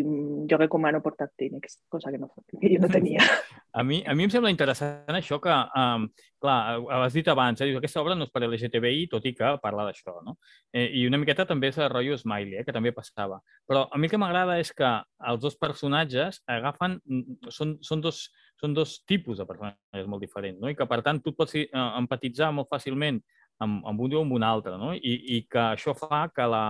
jo 0.48 0.56
recomano 0.58 1.02
portar 1.02 1.30
Kleenex, 1.36 1.80
cosa 1.88 2.10
que, 2.10 2.18
no, 2.18 2.30
que 2.46 2.74
jo 2.74 2.80
no 2.80 2.88
tenia. 2.88 3.20
A 3.72 3.84
mi, 3.86 4.00
a 4.02 4.16
mi 4.18 4.24
em 4.26 4.30
sembla 4.32 4.50
interessant 4.50 5.14
això 5.14 5.36
que, 5.38 5.56
um, 5.78 6.08
clar, 6.42 6.80
has 7.04 7.14
dit 7.14 7.28
abans, 7.30 7.60
eh, 7.60 7.68
dius, 7.68 7.76
aquesta 7.78 8.00
obra 8.00 8.16
no 8.18 8.26
és 8.26 8.32
per 8.34 8.42
LGTBI, 8.42 9.04
tot 9.12 9.28
i 9.30 9.32
que 9.38 9.52
parla 9.62 9.84
d'això, 9.86 10.16
no? 10.26 10.34
Eh, 10.74 10.88
I 10.98 11.04
una 11.06 11.20
miqueta 11.22 11.46
també 11.46 11.70
és 11.70 11.78
el 11.78 11.86
rotllo 11.92 12.18
Smiley, 12.18 12.58
eh, 12.58 12.64
que 12.66 12.74
també 12.74 12.90
passava. 12.90 13.38
Però 13.70 13.84
a 13.86 14.00
mi 14.02 14.08
el 14.08 14.10
que 14.10 14.18
m'agrada 14.18 14.58
és 14.58 14.72
que 14.74 14.90
els 15.30 15.38
dos 15.44 15.54
personatges 15.54 16.42
agafen... 16.50 16.98
Són, 17.46 17.76
són, 17.86 18.02
dos, 18.02 18.24
són 18.58 18.74
dos 18.74 18.96
tipus 19.06 19.38
de 19.38 19.46
personatges 19.46 20.10
molt 20.10 20.26
diferents, 20.26 20.58
no? 20.58 20.66
I 20.66 20.74
que, 20.74 20.90
per 20.90 20.98
tant, 21.06 21.22
tu 21.22 21.36
pots 21.38 21.54
eh, 21.60 21.68
empatitzar 21.70 22.50
molt 22.50 22.74
fàcilment 22.74 23.22
amb, 23.62 23.84
amb 23.86 24.02
un 24.02 24.18
o 24.18 24.24
amb 24.24 24.34
un 24.34 24.50
altre, 24.50 24.74
no? 24.82 24.96
I, 24.98 25.14
I 25.36 25.44
que 25.46 25.62
això 25.76 25.94
fa 25.94 26.24
que 26.34 26.50
la, 26.50 26.64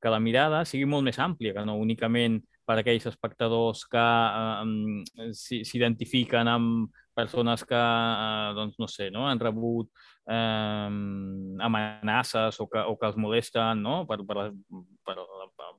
que 0.00 0.12
la 0.12 0.20
mirada 0.22 0.64
sigui 0.64 0.88
molt 0.88 1.04
més 1.06 1.18
àmplia, 1.20 1.54
que 1.56 1.64
no 1.68 1.78
únicament 1.80 2.40
per 2.66 2.78
aquells 2.80 3.06
espectadors 3.10 3.84
que 3.90 4.06
eh, 4.06 5.30
s'identifiquen 5.34 6.48
amb 6.48 6.94
persones 7.16 7.64
que, 7.66 7.80
eh, 7.80 8.52
doncs, 8.56 8.78
no 8.78 8.88
sé, 8.88 9.10
no? 9.10 9.26
han 9.28 9.42
rebut 9.42 9.90
eh, 10.30 10.88
amenaces 11.68 12.60
o 12.60 12.68
que, 12.70 12.84
o 12.86 12.96
que 12.96 13.10
els 13.10 13.18
molesten 13.18 13.82
no? 13.82 14.04
per, 14.08 14.22
per, 14.26 14.50
per, 15.04 15.18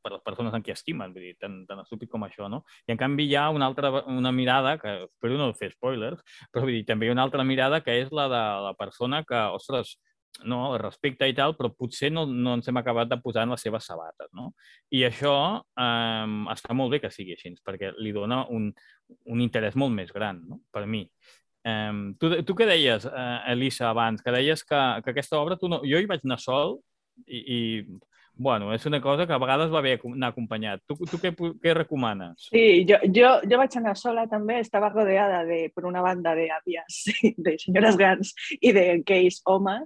per 0.01 0.13
les 0.15 0.23
persones 0.25 0.53
en 0.53 0.65
qui 0.65 0.73
estimen, 0.73 1.13
vull 1.15 1.29
dir, 1.29 1.35
tan, 1.39 1.61
tan 1.69 1.81
estúpid 1.83 2.11
com 2.11 2.25
això, 2.25 2.49
no? 2.51 2.63
I 2.87 2.95
en 2.95 2.99
canvi 2.99 3.27
hi 3.29 3.35
ha 3.39 3.49
una 3.53 3.67
altra 3.69 3.91
una 4.09 4.31
mirada, 4.35 4.77
que 4.81 4.95
espero 5.05 5.37
no 5.39 5.51
fer 5.57 5.71
spoilers, 5.75 6.21
però 6.51 6.65
vull 6.65 6.75
dir, 6.79 6.85
també 6.89 7.07
hi 7.07 7.13
ha 7.13 7.17
una 7.17 7.25
altra 7.27 7.45
mirada 7.47 7.81
que 7.85 7.99
és 8.01 8.11
la 8.15 8.27
de 8.31 8.45
la 8.67 8.73
persona 8.79 9.23
que, 9.27 9.41
ostres, 9.55 9.97
no, 10.47 10.61
respecte 10.81 11.27
i 11.29 11.35
tal, 11.37 11.55
però 11.57 11.71
potser 11.75 12.11
no, 12.13 12.25
no 12.25 12.55
ens 12.57 12.69
hem 12.69 12.79
acabat 12.81 13.09
de 13.11 13.19
posar 13.21 13.45
en 13.45 13.53
les 13.55 13.65
seves 13.65 13.85
sabates. 13.87 14.29
No? 14.37 14.51
I 14.95 15.05
això 15.09 15.35
eh, 15.59 16.27
està 16.53 16.77
molt 16.77 16.95
bé 16.95 17.01
que 17.03 17.11
sigui 17.13 17.35
així, 17.37 17.53
perquè 17.65 17.93
li 17.99 18.13
dona 18.15 18.43
un, 18.49 18.71
un 19.27 19.43
interès 19.43 19.77
molt 19.79 19.95
més 19.95 20.13
gran, 20.15 20.41
no? 20.47 20.61
per 20.71 20.85
mi. 20.89 21.03
Eh, 21.67 22.13
tu, 22.19 22.31
tu 22.47 22.57
què 22.57 22.69
deies, 22.69 23.05
eh, 23.05 23.39
Elisa, 23.53 23.89
abans? 23.91 24.23
Que 24.23 24.33
deies 24.35 24.63
que, 24.65 24.79
que 25.03 25.13
aquesta 25.13 25.41
obra... 25.41 25.59
Tu 25.59 25.69
no... 25.71 25.83
Jo 25.87 26.01
hi 26.01 26.09
vaig 26.09 26.25
anar 26.25 26.39
sol 26.41 26.79
i, 27.27 27.41
i 27.41 27.59
bueno, 28.41 28.71
és 28.73 28.85
una 28.85 29.01
cosa 29.01 29.27
que 29.27 29.33
a 29.35 29.39
vegades 29.41 29.69
va 29.71 29.83
bé 29.85 29.97
anar 29.99 30.31
acompanyat. 30.31 30.81
Tu, 30.87 30.95
tu 31.09 31.19
què, 31.21 31.31
què 31.35 31.75
recomanes? 31.77 32.47
Sí, 32.49 32.83
jo, 32.89 32.97
jo, 33.13 33.33
jo 33.45 33.59
vaig 33.59 33.75
anar 33.77 33.93
sola 33.99 34.25
també, 34.31 34.61
estava 34.63 34.89
rodeada 34.89 35.43
de, 35.45 35.67
per 35.75 35.85
una 35.89 36.01
banda 36.01 36.33
d'àvies, 36.37 37.01
de 37.45 37.55
senyores 37.61 37.99
grans 37.99 38.33
i 38.59 38.73
de 38.73 38.85
gais 39.05 39.41
homes, 39.45 39.85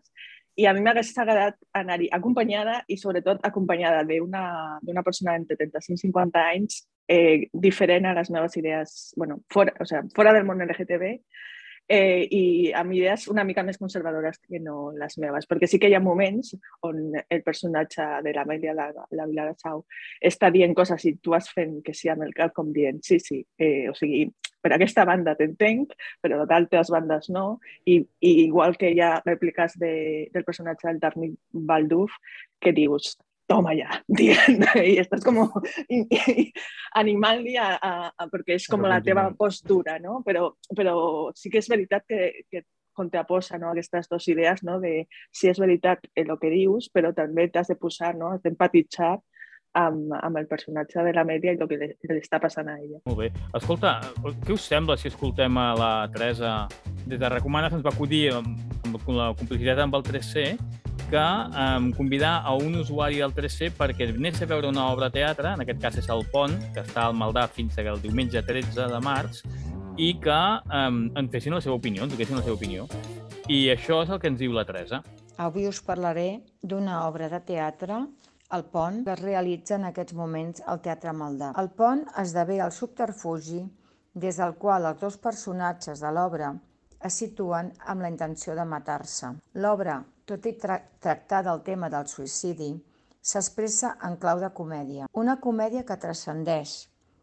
i 0.56 0.66
a 0.66 0.74
mi 0.74 0.84
m'hagués 0.84 1.12
agradat 1.20 1.58
anar-hi 1.76 2.08
acompanyada 2.16 2.80
i 2.88 2.98
sobretot 2.98 3.44
acompanyada 3.44 4.04
d'una 4.08 5.04
persona 5.04 5.36
entre 5.36 5.58
35 5.60 5.98
i 5.98 6.04
50 6.08 6.44
anys 6.56 6.84
eh, 7.08 7.48
diferent 7.52 8.08
a 8.08 8.14
les 8.18 8.32
meves 8.32 8.56
idees, 8.58 9.14
bueno, 9.18 9.42
fora, 9.52 9.74
o 9.80 9.86
sea, 9.86 10.04
fora 10.16 10.34
del 10.34 10.46
món 10.48 10.64
LGTB 10.64 11.12
eh, 11.88 12.28
i 12.32 12.72
amb 12.74 12.94
idees 12.96 13.28
una 13.32 13.44
mica 13.46 13.64
més 13.64 13.78
conservadores 13.78 14.40
que 14.42 14.60
no 14.60 14.92
les 14.98 15.18
meves, 15.22 15.48
perquè 15.50 15.70
sí 15.70 15.80
que 15.80 15.90
hi 15.90 15.96
ha 15.98 16.04
moments 16.04 16.56
on 16.88 17.14
el 17.16 17.44
personatge 17.46 18.06
de 18.26 18.34
l'Amèlia, 18.36 18.74
la, 18.78 18.90
la 19.12 19.28
Vila 19.30 19.50
de 19.50 19.56
Sau, 19.62 19.86
està 20.22 20.50
dient 20.54 20.74
coses 20.78 21.06
i 21.06 21.16
tu 21.22 21.36
has 21.38 21.50
fent 21.54 21.82
que 21.86 21.94
sí 21.94 22.10
amb 22.12 22.26
el 22.26 22.34
cap 22.38 22.56
com 22.56 22.74
dient 22.74 23.02
sí, 23.06 23.20
sí, 23.22 23.44
eh, 23.60 23.88
o 23.92 23.96
sigui, 23.98 24.26
per 24.66 24.74
aquesta 24.74 25.06
banda 25.06 25.36
t'entenc, 25.38 25.94
però 26.26 26.42
d'altres 26.50 26.90
bandes 26.94 27.30
no, 27.30 27.60
I, 27.86 28.00
i 28.02 28.32
igual 28.48 28.78
que 28.82 28.90
hi 28.90 29.02
ha 29.04 29.20
rèpliques 29.22 29.78
de, 29.82 29.94
del 30.34 30.48
personatge 30.48 30.90
del 30.90 31.00
Darni 31.04 31.32
Balduf 31.54 32.18
que 32.60 32.74
dius, 32.74 33.14
toma 33.48 33.74
ya, 33.76 34.04
y 34.08 34.98
estás 34.98 35.24
como 35.24 35.52
animant-li 36.94 37.58
a, 37.58 37.76
a, 37.78 37.92
a, 38.10 38.28
perquè 38.32 38.58
és 38.58 38.66
com 38.72 38.86
la 38.88 39.02
teva 39.06 39.28
postura, 39.38 40.00
no? 40.02 40.22
Però, 40.26 40.50
però 40.76 40.96
sí 41.38 41.52
que 41.54 41.62
és 41.62 41.70
veritat 41.70 42.08
que, 42.10 42.32
que 42.50 42.66
contraposa 42.96 43.60
no, 43.60 43.70
aquestes 43.70 44.10
dues 44.10 44.28
idees 44.32 44.64
no, 44.64 44.80
de 44.82 45.06
si 45.36 45.52
és 45.52 45.60
veritat 45.62 46.08
el 46.16 46.34
que 46.42 46.50
dius, 46.50 46.90
però 46.90 47.14
també 47.14 47.50
t'has 47.52 47.70
de 47.70 47.78
posar, 47.78 48.16
no, 48.18 48.34
has 48.34 48.44
d'empatitzar 48.46 49.14
amb, 49.76 50.16
amb 50.16 50.40
el 50.40 50.48
personatge 50.48 51.04
de 51.04 51.14
la 51.14 51.26
Mèdia 51.28 51.54
i 51.54 51.60
el 51.60 51.70
que 51.70 51.78
li, 51.78 51.92
li 52.10 52.22
està 52.24 52.40
passant 52.42 52.72
a 52.72 52.78
ella. 52.80 53.02
Molt 53.06 53.20
bé. 53.20 53.30
Escolta, 53.60 54.00
què 54.24 54.56
us 54.56 54.66
sembla 54.72 54.98
si 54.98 55.12
escoltem 55.12 55.60
a 55.60 55.74
la 55.78 55.92
Teresa? 56.16 56.56
Des 57.06 57.20
de 57.20 57.30
Recomana 57.30 57.70
se'ns 57.70 57.86
va 57.86 57.94
acudir 57.94 58.30
amb, 58.34 58.56
amb 58.88 59.12
la 59.14 59.34
complicitat 59.38 59.84
amb 59.84 60.00
el 60.00 60.08
3C 60.08 60.48
que 61.10 61.22
um, 61.22 61.92
convidar 61.94 62.42
a 62.44 62.54
un 62.56 62.76
usuari 62.80 63.22
del 63.22 63.34
3C 63.36 63.72
perquè 63.78 64.08
anés 64.10 64.42
a 64.42 64.48
veure 64.50 64.70
una 64.72 64.88
obra 64.92 65.10
de 65.10 65.20
teatre, 65.20 65.54
en 65.54 65.64
aquest 65.64 65.82
cas 65.82 66.00
és 66.02 66.10
el 66.14 66.26
Pont, 66.34 66.56
que 66.74 66.84
està 66.84 67.06
al 67.06 67.16
Maldà 67.18 67.46
fins 67.52 67.78
al 67.80 68.02
diumenge 68.02 68.42
13 68.42 68.88
de 68.92 69.02
març, 69.04 69.44
i 69.98 70.16
que 70.20 70.40
um, 70.66 71.06
en 71.16 71.30
fessin 71.32 71.56
la 71.56 71.62
seva 71.64 71.78
opinió, 71.78 72.04
ens 72.04 72.16
donessin 72.16 72.40
la 72.40 72.44
seva 72.44 72.58
opinió. 72.58 72.88
I 73.48 73.70
això 73.76 74.02
és 74.04 74.12
el 74.12 74.20
que 74.20 74.32
ens 74.32 74.42
diu 74.42 74.56
la 74.56 74.66
Teresa. 74.68 75.02
Avui 75.38 75.68
us 75.68 75.82
parlaré 75.84 76.42
d'una 76.64 77.04
obra 77.08 77.30
de 77.32 77.42
teatre, 77.44 78.00
El 78.56 78.64
Pont, 78.72 79.02
que 79.06 79.14
es 79.16 79.22
realitza 79.22 79.76
en 79.76 79.88
aquests 79.90 80.14
moments 80.14 80.62
al 80.66 80.82
Teatre 80.86 81.12
Maldà. 81.18 81.50
El 81.60 81.72
Pont 81.76 82.04
esdevé 82.22 82.60
el 82.64 82.72
subterfugi 82.72 83.64
des 84.14 84.38
del 84.40 84.54
qual 84.62 84.86
els 84.88 85.02
dos 85.02 85.18
personatges 85.18 86.04
de 86.04 86.12
l'obra 86.14 86.54
es 87.10 87.18
situen 87.22 87.72
amb 87.86 88.06
la 88.06 88.12
intenció 88.14 88.56
de 88.56 88.66
matar-se. 88.66 89.34
L'obra 89.66 89.98
tot 90.26 90.46
i 90.50 90.54
tra 90.58 90.80
tractar 91.02 91.44
del 91.46 91.62
tema 91.66 91.90
del 91.94 92.08
suïcidi, 92.10 92.72
s'expressa 93.22 93.96
en 94.08 94.18
clau 94.22 94.42
de 94.42 94.50
comèdia. 94.60 95.10
Una 95.14 95.38
comèdia 95.42 95.86
que 95.86 95.98
transcendeix 96.02 96.76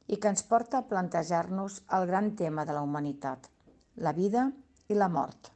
i 0.07 0.19
que 0.19 0.31
ens 0.33 0.43
porta 0.47 0.81
a 0.81 0.87
plantejar-nos 0.91 1.81
el 1.99 2.07
gran 2.11 2.33
tema 2.38 2.65
de 2.69 2.77
la 2.77 2.83
humanitat, 2.83 3.49
la 3.97 4.12
vida 4.12 4.49
i 4.88 4.99
la 4.99 5.09
mort. 5.09 5.51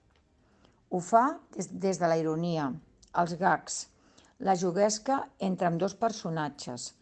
Ho 0.90 1.00
fa 1.02 1.26
des, 1.56 1.70
des 1.70 1.98
de 1.98 2.10
la 2.10 2.18
ironia, 2.18 2.70
els 3.22 3.34
gags, 3.40 3.86
la 4.38 4.54
juguesca 4.54 5.22
entre 5.48 5.70
amb 5.70 5.80
dos 5.80 5.94
personatges, 5.98 6.92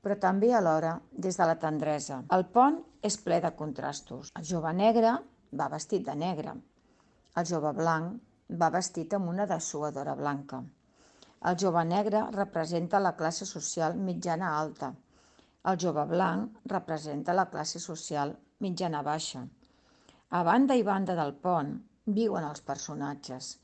però 0.00 0.16
també 0.20 0.52
alhora 0.54 0.96
des 1.12 1.36
de 1.36 1.46
la 1.48 1.58
tendresa. 1.60 2.22
El 2.36 2.46
pont 2.54 2.80
és 3.04 3.16
ple 3.20 3.40
de 3.44 3.52
contrastos. 3.56 4.32
El 4.36 4.48
jove 4.48 4.72
negre 4.76 5.14
va 5.56 5.68
vestit 5.72 6.04
de 6.06 6.16
negre. 6.16 6.56
El 7.36 7.48
jove 7.48 7.72
blanc 7.76 8.18
va 8.58 8.70
vestit 8.74 9.14
amb 9.14 9.30
una 9.32 9.46
dessuadora 9.46 10.14
blanca. 10.18 10.60
El 11.50 11.56
jove 11.62 11.84
negre 11.88 12.22
representa 12.34 13.00
la 13.00 13.14
classe 13.20 13.46
social 13.48 13.96
mitjana 14.08 14.50
alta. 14.58 14.90
El 15.70 15.78
jove 15.84 16.04
blanc 16.10 16.58
representa 16.72 17.36
la 17.36 17.46
classe 17.54 17.80
social 17.84 18.34
mitjana 18.66 19.02
baixa. 19.02 19.44
A 20.30 20.42
banda 20.48 20.74
i 20.74 20.82
banda 20.82 21.16
del 21.18 21.32
pont 21.46 21.72
viuen 22.18 22.44
els 22.48 22.60
personatges. 22.72 23.54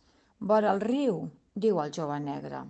Vora 0.53 0.73
el 0.73 0.81
riu, 0.81 1.21
diu 1.55 1.81
el 1.83 1.93
jove 1.99 2.19
negre. 2.21 2.63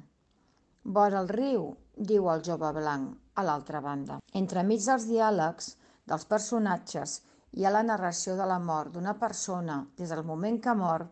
Vora 0.99 1.21
el 1.21 1.29
riu, 1.29 1.69
diu 2.11 2.29
el 2.33 2.43
jove 2.49 2.73
blanc, 2.81 3.15
a 3.35 3.43
l'altra 3.43 3.81
banda. 3.85 4.19
Entremig 4.41 4.85
dels 4.87 5.07
diàlegs 5.11 5.73
dels 6.07 6.27
personatges 6.33 7.21
hi 7.57 7.65
ha 7.65 7.73
la 7.75 7.83
narració 7.89 8.37
de 8.39 8.47
la 8.51 8.59
mort 8.71 8.93
d'una 8.95 9.15
persona 9.23 9.79
des 9.99 10.13
del 10.13 10.25
moment 10.31 10.61
que 10.67 10.75
mor 10.83 11.07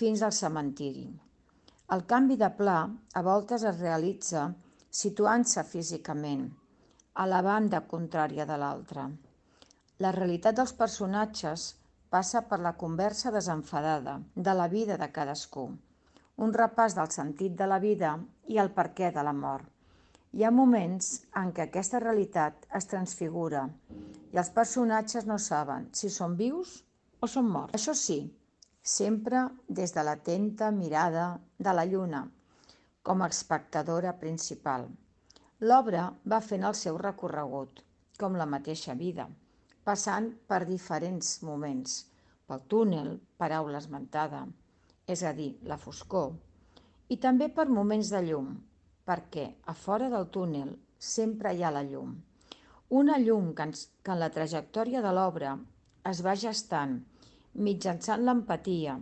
fins 0.00 0.22
al 0.22 0.34
cementiri. 0.36 1.06
El 1.94 2.02
canvi 2.12 2.36
de 2.40 2.48
pla 2.58 2.78
a 3.18 3.22
voltes 3.26 3.64
es 3.70 3.80
realitza 3.80 4.46
situant-se 5.00 5.62
físicament 5.70 6.46
a 7.22 7.26
la 7.30 7.40
banda 7.46 7.80
contrària 7.92 8.46
de 8.50 8.56
l'altra. 8.62 9.06
La 10.04 10.12
realitat 10.16 10.58
dels 10.58 10.74
personatges 10.80 11.66
passa 12.16 12.42
per 12.50 12.58
la 12.64 12.74
conversa 12.82 13.32
desenfadada 13.36 14.18
de 14.48 14.54
la 14.60 14.66
vida 14.74 14.98
de 15.02 15.08
cadascú, 15.18 15.64
un 16.44 16.52
repàs 16.60 16.96
del 16.98 17.08
sentit 17.14 17.56
de 17.60 17.70
la 17.72 17.78
vida 17.84 18.12
i 18.52 18.60
el 18.62 18.72
perquè 18.76 19.12
de 19.14 19.24
la 19.28 19.32
mort. 19.44 19.70
Hi 20.36 20.44
ha 20.44 20.52
moments 20.52 21.12
en 21.40 21.52
què 21.56 21.64
aquesta 21.64 22.02
realitat 22.02 22.66
es 22.78 22.90
transfigura 22.90 23.62
i 24.34 24.40
els 24.42 24.50
personatges 24.58 25.24
no 25.30 25.38
saben 25.40 25.88
si 26.00 26.10
són 26.12 26.36
vius 26.40 26.82
o 27.20 27.30
són 27.34 27.48
morts. 27.54 27.78
Això 27.78 27.94
sí, 27.96 28.18
sempre 28.86 29.40
des 29.66 29.90
de 29.94 30.02
l'atenta 30.06 30.70
mirada 30.70 31.26
de 31.58 31.72
la 31.74 31.84
lluna, 31.90 32.20
com 33.02 33.22
a 33.22 33.28
espectadora 33.32 34.12
principal. 34.20 34.86
L'obra 35.66 36.04
va 36.32 36.38
fent 36.48 36.62
el 36.68 36.76
seu 36.78 36.98
recorregut, 37.02 37.82
com 38.20 38.38
la 38.38 38.46
mateixa 38.46 38.94
vida, 38.94 39.26
passant 39.82 40.28
per 40.46 40.60
diferents 40.68 41.32
moments, 41.48 41.96
pel 42.46 42.62
túnel, 42.70 43.10
paraula 43.42 43.82
esmentada, 43.82 44.44
és 45.06 45.26
a 45.26 45.34
dir, 45.34 45.50
la 45.66 45.80
foscor, 45.82 46.30
i 47.10 47.18
també 47.26 47.50
per 47.58 47.66
moments 47.66 48.12
de 48.14 48.22
llum, 48.28 48.54
perquè 49.06 49.48
a 49.66 49.74
fora 49.74 50.12
del 50.14 50.30
túnel 50.30 50.72
sempre 51.10 51.54
hi 51.54 51.66
ha 51.66 51.74
la 51.74 51.82
llum. 51.82 52.14
Una 53.02 53.18
llum 53.18 53.50
que, 53.50 53.66
ens, 53.66 53.88
que 54.02 54.14
en 54.14 54.22
la 54.22 54.30
trajectòria 54.30 55.02
de 55.02 55.12
l'obra 55.18 55.58
es 56.06 56.22
va 56.22 56.38
gestant 56.38 57.00
mitjançant 57.56 58.24
l'empatia 58.24 58.96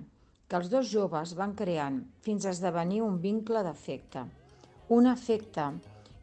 que 0.48 0.58
els 0.60 0.68
dos 0.70 0.86
joves 0.90 1.32
van 1.38 1.54
creant 1.58 2.00
fins 2.26 2.44
a 2.46 2.52
esdevenir 2.54 3.00
un 3.02 3.16
vincle 3.22 3.62
d'afecte. 3.66 4.24
Un 4.96 5.08
afecte 5.10 5.64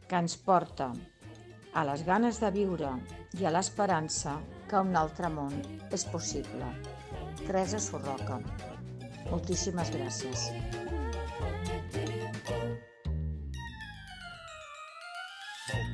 que 0.08 0.20
ens 0.24 0.36
porta 0.46 0.92
a 1.72 1.84
les 1.88 2.04
ganes 2.08 2.40
de 2.40 2.52
viure 2.54 2.92
i 3.40 3.44
a 3.44 3.52
l'esperança 3.52 4.38
que 4.70 4.80
un 4.80 4.96
altre 4.96 5.32
món 5.32 5.56
és 5.90 6.06
possible. 6.14 6.68
Teresa 7.44 7.80
Sorroca. 7.80 8.40
Moltíssimes 9.30 9.92
gràcies. 9.96 10.48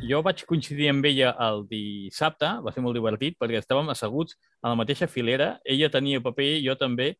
Jo 0.08 0.20
vaig 0.24 0.44
coincidir 0.48 0.88
amb 0.92 1.06
ella 1.08 1.32
el 1.48 1.64
dissabte, 1.70 2.50
va 2.64 2.72
ser 2.74 2.84
molt 2.84 2.96
divertit, 2.96 3.36
perquè 3.40 3.60
estàvem 3.60 3.90
asseguts 3.92 4.38
a 4.62 4.72
la 4.72 4.78
mateixa 4.78 5.08
filera, 5.10 5.56
ella 5.64 5.90
tenia 5.92 6.22
paper, 6.24 6.52
jo 6.64 6.76
també, 6.80 7.12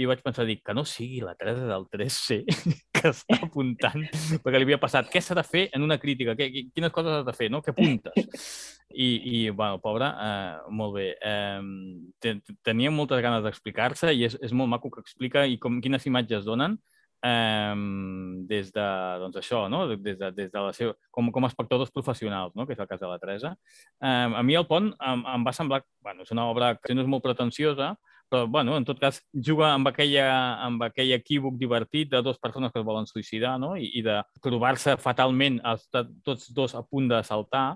i 0.00 0.06
vaig 0.08 0.22
pensar, 0.24 0.46
dic, 0.48 0.62
que 0.64 0.74
no 0.76 0.86
sigui 0.88 1.20
la 1.20 1.34
Teresa 1.36 1.66
del 1.68 1.84
3C 1.92 2.40
que 2.96 3.10
està 3.10 3.40
apuntant, 3.44 4.04
perquè 4.40 4.60
li 4.60 4.68
havia 4.68 4.80
passat, 4.80 5.10
què 5.12 5.20
s'ha 5.22 5.36
de 5.36 5.44
fer 5.44 5.66
en 5.76 5.84
una 5.84 5.98
crítica? 6.00 6.36
Què, 6.38 6.48
quines 6.72 6.94
coses 6.94 7.18
has 7.18 7.26
de 7.26 7.34
fer, 7.36 7.50
no? 7.52 7.60
Què 7.64 7.74
apuntes? 7.74 8.46
I, 8.90 9.08
i 9.32 9.40
bueno, 9.50 9.78
pobra, 9.82 10.08
eh, 10.24 10.70
molt 10.74 10.96
bé. 10.96 11.10
Eh, 11.20 12.32
tenia 12.66 12.90
moltes 12.94 13.20
ganes 13.22 13.44
d'explicar-se 13.44 14.14
i 14.16 14.24
és, 14.30 14.38
és 14.40 14.56
molt 14.56 14.72
maco 14.72 14.90
que 14.94 15.04
explica 15.04 15.44
i 15.46 15.60
com, 15.62 15.78
quines 15.84 16.08
imatges 16.08 16.48
donen 16.48 16.78
um, 17.26 18.46
des 18.48 18.70
de, 18.72 18.86
doncs 19.22 19.40
això, 19.40 19.64
no? 19.72 19.84
des 19.94 20.18
de, 20.18 20.30
des 20.36 20.52
de 20.52 20.60
la 20.60 20.72
seva, 20.76 20.94
com, 21.10 21.30
com 21.32 21.44
a 21.44 21.50
espectadors 21.50 21.92
professionals, 21.94 22.54
no? 22.56 22.66
que 22.66 22.76
és 22.76 22.82
el 22.82 22.88
cas 22.90 23.00
de 23.00 23.10
la 23.10 23.18
Teresa. 23.22 23.54
Um, 24.00 24.36
a 24.40 24.44
mi 24.46 24.56
el 24.58 24.68
pont 24.70 24.92
em, 24.94 25.26
em 25.34 25.46
va 25.46 25.56
semblar, 25.56 25.82
bueno, 26.04 26.26
és 26.26 26.32
una 26.34 26.48
obra 26.50 26.74
que 26.80 26.96
no 26.96 27.04
és 27.04 27.10
molt 27.10 27.24
pretensiosa, 27.26 27.94
però 28.30 28.46
bueno, 28.46 28.76
en 28.78 28.86
tot 28.86 29.00
cas 29.02 29.18
juga 29.34 29.72
amb, 29.74 29.88
aquella, 29.90 30.26
amb 30.62 30.84
aquell 30.86 31.10
equívoc 31.16 31.56
divertit 31.58 32.12
de 32.12 32.22
dues 32.22 32.38
persones 32.38 32.70
que 32.70 32.78
es 32.78 32.86
volen 32.86 33.08
suïcidar 33.10 33.56
no? 33.58 33.74
I, 33.74 33.90
i 33.98 34.04
de 34.06 34.20
trobar-se 34.44 34.94
fatalment 35.02 35.58
els, 35.66 35.88
tots 35.90 36.52
dos 36.54 36.76
a 36.78 36.84
punt 36.86 37.10
de 37.10 37.18
saltar 37.26 37.72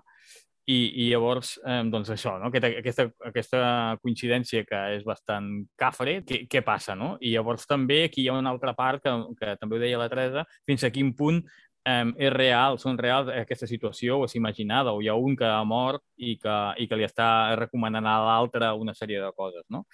i, 0.67 0.77
i 1.05 1.09
llavors, 1.11 1.59
eh, 1.67 1.83
doncs 1.93 2.11
això, 2.15 2.39
no? 2.41 2.49
aquesta, 2.49 2.71
aquesta, 2.81 3.07
aquesta 3.29 3.61
coincidència 4.03 4.65
que 4.69 4.81
és 4.97 5.05
bastant 5.05 5.51
cafre, 5.81 6.21
què, 6.25 6.45
què 6.51 6.65
passa, 6.65 6.97
no? 6.97 7.15
I 7.21 7.35
llavors 7.35 7.69
també 7.69 8.05
aquí 8.07 8.25
hi 8.25 8.31
ha 8.33 8.39
una 8.39 8.55
altra 8.55 8.73
part 8.77 9.05
que, 9.05 9.13
que 9.41 9.55
també 9.61 9.77
ho 9.77 9.83
deia 9.83 10.01
la 10.01 10.09
Teresa, 10.13 10.47
fins 10.65 10.87
a 10.87 10.93
quin 10.95 11.13
punt 11.19 11.43
eh, 11.85 12.07
és 12.17 12.33
real, 12.33 12.79
són 12.81 12.99
reals 12.99 13.29
aquesta 13.35 13.69
situació 13.69 14.23
o 14.23 14.29
és 14.29 14.37
imaginada, 14.41 14.95
o 14.97 15.05
hi 15.05 15.13
ha 15.13 15.19
un 15.21 15.37
que 15.37 15.49
ha 15.49 15.63
mort 15.69 16.05
i 16.17 16.39
que, 16.41 16.59
i 16.81 16.89
que 16.89 16.99
li 16.99 17.09
està 17.09 17.29
recomanant 17.61 18.09
a 18.09 18.19
l'altre 18.25 18.73
una 18.81 18.97
sèrie 18.97 19.21
de 19.21 19.33
coses, 19.37 19.67
no? 19.69 19.85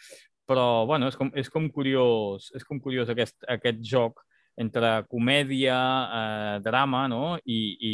Però, 0.50 0.84
bueno, 0.86 1.06
és 1.10 1.18
com, 1.18 1.30
és 1.38 1.50
com 1.50 1.68
curiós, 1.70 2.50
és 2.58 2.64
com 2.66 2.80
curiós 2.82 3.10
aquest, 3.10 3.36
aquest 3.46 3.82
joc 3.86 4.22
entre 4.60 4.90
comèdia, 5.08 5.78
eh, 6.18 6.60
drama, 6.64 7.06
no? 7.08 7.38
I, 7.44 7.58
i, 7.90 7.92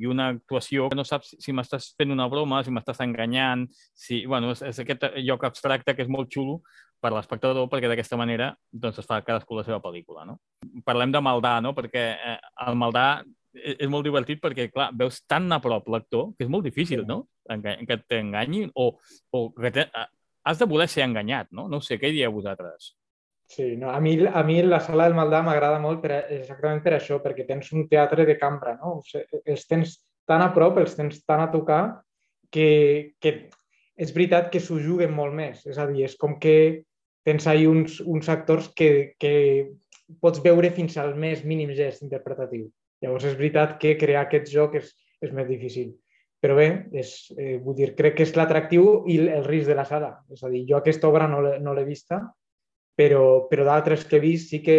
i 0.00 0.06
una 0.10 0.30
actuació 0.34 0.88
que 0.90 0.98
no 0.98 1.06
saps 1.06 1.36
si 1.38 1.54
m'estàs 1.54 1.92
fent 1.98 2.10
una 2.10 2.26
broma, 2.32 2.64
si 2.66 2.74
m'estàs 2.74 3.02
enganyant, 3.06 3.68
si... 3.94 4.24
Bueno, 4.26 4.50
és, 4.56 4.64
és 4.72 4.82
aquest 4.82 5.06
lloc 5.22 5.46
abstracte 5.46 5.94
que 5.94 6.06
és 6.06 6.10
molt 6.10 6.32
xulo 6.34 6.60
per 7.00 7.12
l'espectador, 7.14 7.68
perquè 7.70 7.88
d'aquesta 7.88 8.18
manera 8.20 8.50
doncs, 8.70 8.98
es 9.00 9.08
fa 9.08 9.20
cadascú 9.24 9.56
la 9.56 9.64
seva 9.66 9.80
pel·lícula, 9.84 10.26
no? 10.28 10.40
Parlem 10.84 11.14
de 11.14 11.22
Maldà, 11.24 11.58
no? 11.64 11.72
Perquè 11.78 12.06
eh, 12.16 12.38
el 12.66 12.78
Maldà 12.80 13.06
e, 13.54 13.76
és 13.78 13.88
molt 13.90 14.06
divertit 14.06 14.42
perquè, 14.42 14.68
clar, 14.74 14.90
veus 14.98 15.22
tan 15.30 15.46
a 15.54 15.60
prop 15.62 15.88
l'actor 15.94 16.32
que 16.34 16.46
és 16.46 16.52
molt 16.52 16.66
difícil, 16.66 17.06
no? 17.08 17.22
Que 17.46 18.02
t'enganyin 18.02 18.74
o, 18.74 18.92
o 19.30 19.44
que 19.54 19.72
te... 19.74 19.86
has 20.46 20.58
de 20.58 20.66
voler 20.66 20.88
ser 20.90 21.06
enganyat, 21.06 21.54
no? 21.54 21.68
No 21.70 21.80
sé, 21.84 21.98
què 22.02 22.12
dieu 22.14 22.34
vosaltres? 22.34 22.96
Sí, 23.50 23.76
no, 23.76 23.90
a, 23.90 23.98
mi, 23.98 24.12
a 24.26 24.44
mi 24.46 24.60
la 24.62 24.78
sala 24.78 25.08
del 25.08 25.16
Maldà 25.18 25.40
m'agrada 25.42 25.80
molt 25.82 25.98
per, 26.04 26.20
exactament 26.36 26.84
per 26.84 26.92
això, 26.94 27.16
perquè 27.18 27.48
tens 27.48 27.72
un 27.74 27.88
teatre 27.90 28.22
de 28.28 28.36
cambra, 28.38 28.76
no? 28.78 29.00
O 29.00 29.02
sigui, 29.02 29.40
els 29.50 29.66
tens 29.66 29.96
tan 30.30 30.44
a 30.44 30.52
prop, 30.54 30.78
els 30.78 30.94
tens 30.94 31.18
tan 31.26 31.42
a 31.42 31.48
tocar, 31.50 31.80
que, 32.54 32.68
que 33.18 33.32
és 33.98 34.14
veritat 34.14 34.52
que 34.54 34.62
s'ho 34.62 34.78
juguen 34.78 35.10
molt 35.16 35.34
més. 35.34 35.66
És 35.66 35.82
a 35.82 35.88
dir, 35.90 36.04
és 36.06 36.14
com 36.20 36.38
que 36.38 36.54
tens 37.26 37.50
ahí 37.50 37.66
uns, 37.66 37.98
uns 38.06 38.30
actors 38.30 38.70
que, 38.70 39.16
que 39.18 39.34
pots 40.22 40.38
veure 40.46 40.70
fins 40.78 40.94
al 41.02 41.16
més 41.18 41.42
mínim 41.42 41.74
gest 41.74 42.06
interpretatiu. 42.06 42.68
Llavors 43.02 43.26
és 43.32 43.38
veritat 43.40 43.80
que 43.82 43.98
crear 43.98 44.28
aquest 44.28 44.46
joc 44.54 44.78
és, 44.78 44.94
és 45.26 45.34
més 45.34 45.50
difícil. 45.50 45.96
Però 46.38 46.54
bé, 46.54 46.70
és, 46.94 47.16
eh, 47.34 47.56
vull 47.58 47.82
dir, 47.82 47.96
crec 47.98 48.20
que 48.20 48.30
és 48.30 48.38
l'atractiu 48.38 49.00
i 49.10 49.18
el 49.26 49.42
risc 49.50 49.74
de 49.74 49.74
la 49.74 49.90
sala. 49.90 50.20
És 50.30 50.46
a 50.46 50.54
dir, 50.54 50.68
jo 50.70 50.78
aquesta 50.78 51.10
obra 51.10 51.26
no 51.26 51.74
l'he 51.74 51.90
vista, 51.90 52.28
però, 53.00 53.24
però 53.48 53.64
d'altres 53.64 54.04
que 54.04 54.18
he 54.18 54.24
vist 54.24 54.52
sí 54.52 54.60
que 54.60 54.76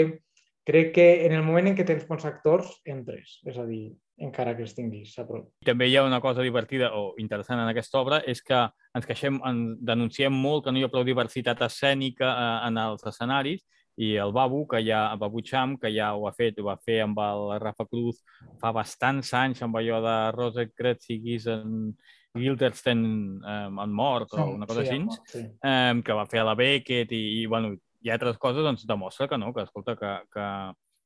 crec 0.67 0.93
que 0.93 1.07
en 1.25 1.33
el 1.33 1.43
moment 1.43 1.71
en 1.71 1.77
què 1.77 1.85
tens 1.87 2.05
bons 2.07 2.25
actors, 2.29 2.69
entres, 2.85 3.39
és 3.49 3.57
a 3.57 3.65
dir, 3.65 3.95
encara 4.21 4.53
que 4.53 4.61
els 4.67 4.75
tinguis 4.77 5.15
a 5.17 5.25
prop. 5.25 5.47
També 5.65 5.87
hi 5.89 5.97
ha 5.97 6.05
una 6.05 6.21
cosa 6.21 6.45
divertida 6.45 6.91
o 6.93 7.15
interessant 7.17 7.63
en 7.63 7.71
aquesta 7.71 7.97
obra, 8.03 8.21
és 8.29 8.43
que 8.45 8.61
ens 8.93 9.09
queixem, 9.09 9.41
en, 9.47 9.63
denunciem 9.81 10.37
molt 10.37 10.65
que 10.65 10.73
no 10.73 10.77
hi 10.77 10.85
ha 10.85 10.91
prou 10.93 11.07
diversitat 11.07 11.65
escènica 11.65 12.29
eh, 12.29 12.57
en 12.69 12.77
els 12.85 13.09
escenaris, 13.09 13.65
i 14.01 14.13
el 14.21 14.31
Babu, 14.33 14.63
que 14.69 14.79
ja, 14.85 15.01
el 15.11 15.19
Babu 15.19 15.41
Cham, 15.45 15.75
que 15.77 15.91
ja 15.93 16.13
ho 16.15 16.23
ha 16.29 16.31
fet, 16.37 16.61
ho 16.61 16.69
va 16.69 16.77
fer 16.79 17.01
amb 17.03 17.19
el 17.25 17.43
Rafa 17.59 17.85
Cruz 17.89 18.21
fa 18.61 18.71
bastants 18.73 19.33
anys, 19.37 19.61
amb 19.65 19.77
allò 19.77 19.99
de 20.05 20.15
Rosa 20.37 20.65
Kretzigis 20.69 21.49
en 21.51 21.91
Gildersten 22.37 23.03
eh, 23.43 23.67
en 23.83 23.93
mort 23.93 24.37
o 24.37 24.45
una 24.53 24.69
cosa 24.69 24.85
sí, 24.85 24.95
així, 24.95 25.21
sí. 25.33 25.45
eh, 25.67 26.01
que 26.05 26.15
va 26.15 26.29
fer 26.31 26.45
a 26.45 26.47
la 26.47 26.55
Beckett 26.55 27.11
i, 27.11 27.23
i 27.41 27.45
bueno, 27.51 27.75
i 28.01 28.11
altres 28.13 28.39
coses 28.41 28.65
doncs, 28.65 28.85
demostra 28.89 29.27
que 29.29 29.37
no, 29.37 29.51
que, 29.53 29.65
escolta, 29.67 29.95
que, 29.99 30.11
que, 30.33 30.47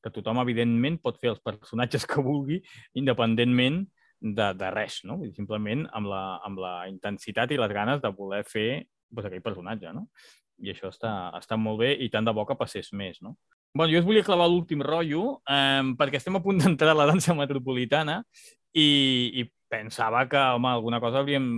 que 0.03 0.13
tothom, 0.15 0.39
evidentment, 0.43 0.99
pot 1.03 1.19
fer 1.21 1.33
els 1.33 1.43
personatges 1.43 2.07
que 2.09 2.23
vulgui, 2.23 2.61
independentment 3.01 3.83
de, 4.21 4.51
de 4.57 4.71
res, 4.73 5.01
no? 5.03 5.19
Vull 5.19 5.29
dir, 5.29 5.35
simplement 5.37 5.85
amb 5.97 6.09
la, 6.11 6.23
amb 6.45 6.61
la 6.61 6.75
intensitat 6.91 7.51
i 7.51 7.59
les 7.59 7.73
ganes 7.75 8.01
de 8.03 8.11
voler 8.15 8.43
fer 8.47 8.69
pues, 9.13 9.27
aquell 9.27 9.43
personatge, 9.45 9.91
no? 9.95 10.07
I 10.63 10.71
això 10.71 10.87
està, 10.93 11.11
està 11.35 11.57
molt 11.59 11.81
bé 11.83 11.91
i 11.99 12.07
tant 12.11 12.25
de 12.25 12.33
bo 12.35 12.45
que 12.47 12.57
passés 12.59 12.93
més, 12.95 13.19
no? 13.21 13.35
Bueno, 13.75 13.91
jo 13.91 13.99
us 13.99 14.07
volia 14.07 14.23
clavar 14.23 14.47
l'últim 14.47 14.79
rotllo 14.79 15.41
eh, 15.51 15.83
perquè 15.99 16.21
estem 16.21 16.37
a 16.39 16.41
punt 16.43 16.61
d'entrar 16.61 16.93
a 16.93 16.99
la 17.01 17.09
dansa 17.09 17.35
metropolitana 17.35 18.21
i, 18.71 18.87
i 19.35 19.43
pensava 19.67 20.23
que, 20.31 20.39
home, 20.55 20.69
alguna 20.71 21.01
cosa 21.03 21.19
hauríem, 21.19 21.49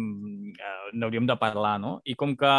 eh, 0.58 0.90
n'hauríem 0.98 1.30
de 1.30 1.38
parlar, 1.38 1.78
no? 1.84 2.00
I 2.10 2.18
com 2.18 2.34
que 2.40 2.54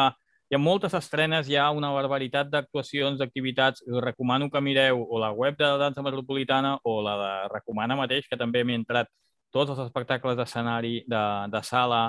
hi 0.49 0.57
ha 0.57 0.59
moltes 0.59 0.95
estrenes, 0.97 1.49
hi 1.49 1.57
ha 1.61 1.69
una 1.77 1.91
barbaritat 1.93 2.49
d'actuacions, 2.49 3.19
d'activitats, 3.21 3.83
us 3.85 4.01
recomano 4.05 4.49
que 4.51 4.63
mireu 4.65 5.03
o 5.05 5.21
la 5.21 5.31
web 5.37 5.59
de 5.59 5.65
la 5.65 5.77
Dansa 5.83 6.03
Metropolitana 6.03 6.79
o 6.85 7.01
la 7.05 7.17
de 7.23 7.33
Recomana 7.53 7.97
mateix, 7.97 8.29
que 8.29 8.39
també 8.41 8.65
m'he 8.65 8.79
entrat 8.81 9.11
tots 9.53 9.73
els 9.75 9.83
espectacles 9.85 10.37
d'escenari, 10.37 11.03
de, 11.09 11.25
de 11.53 11.63
sala 11.65 12.03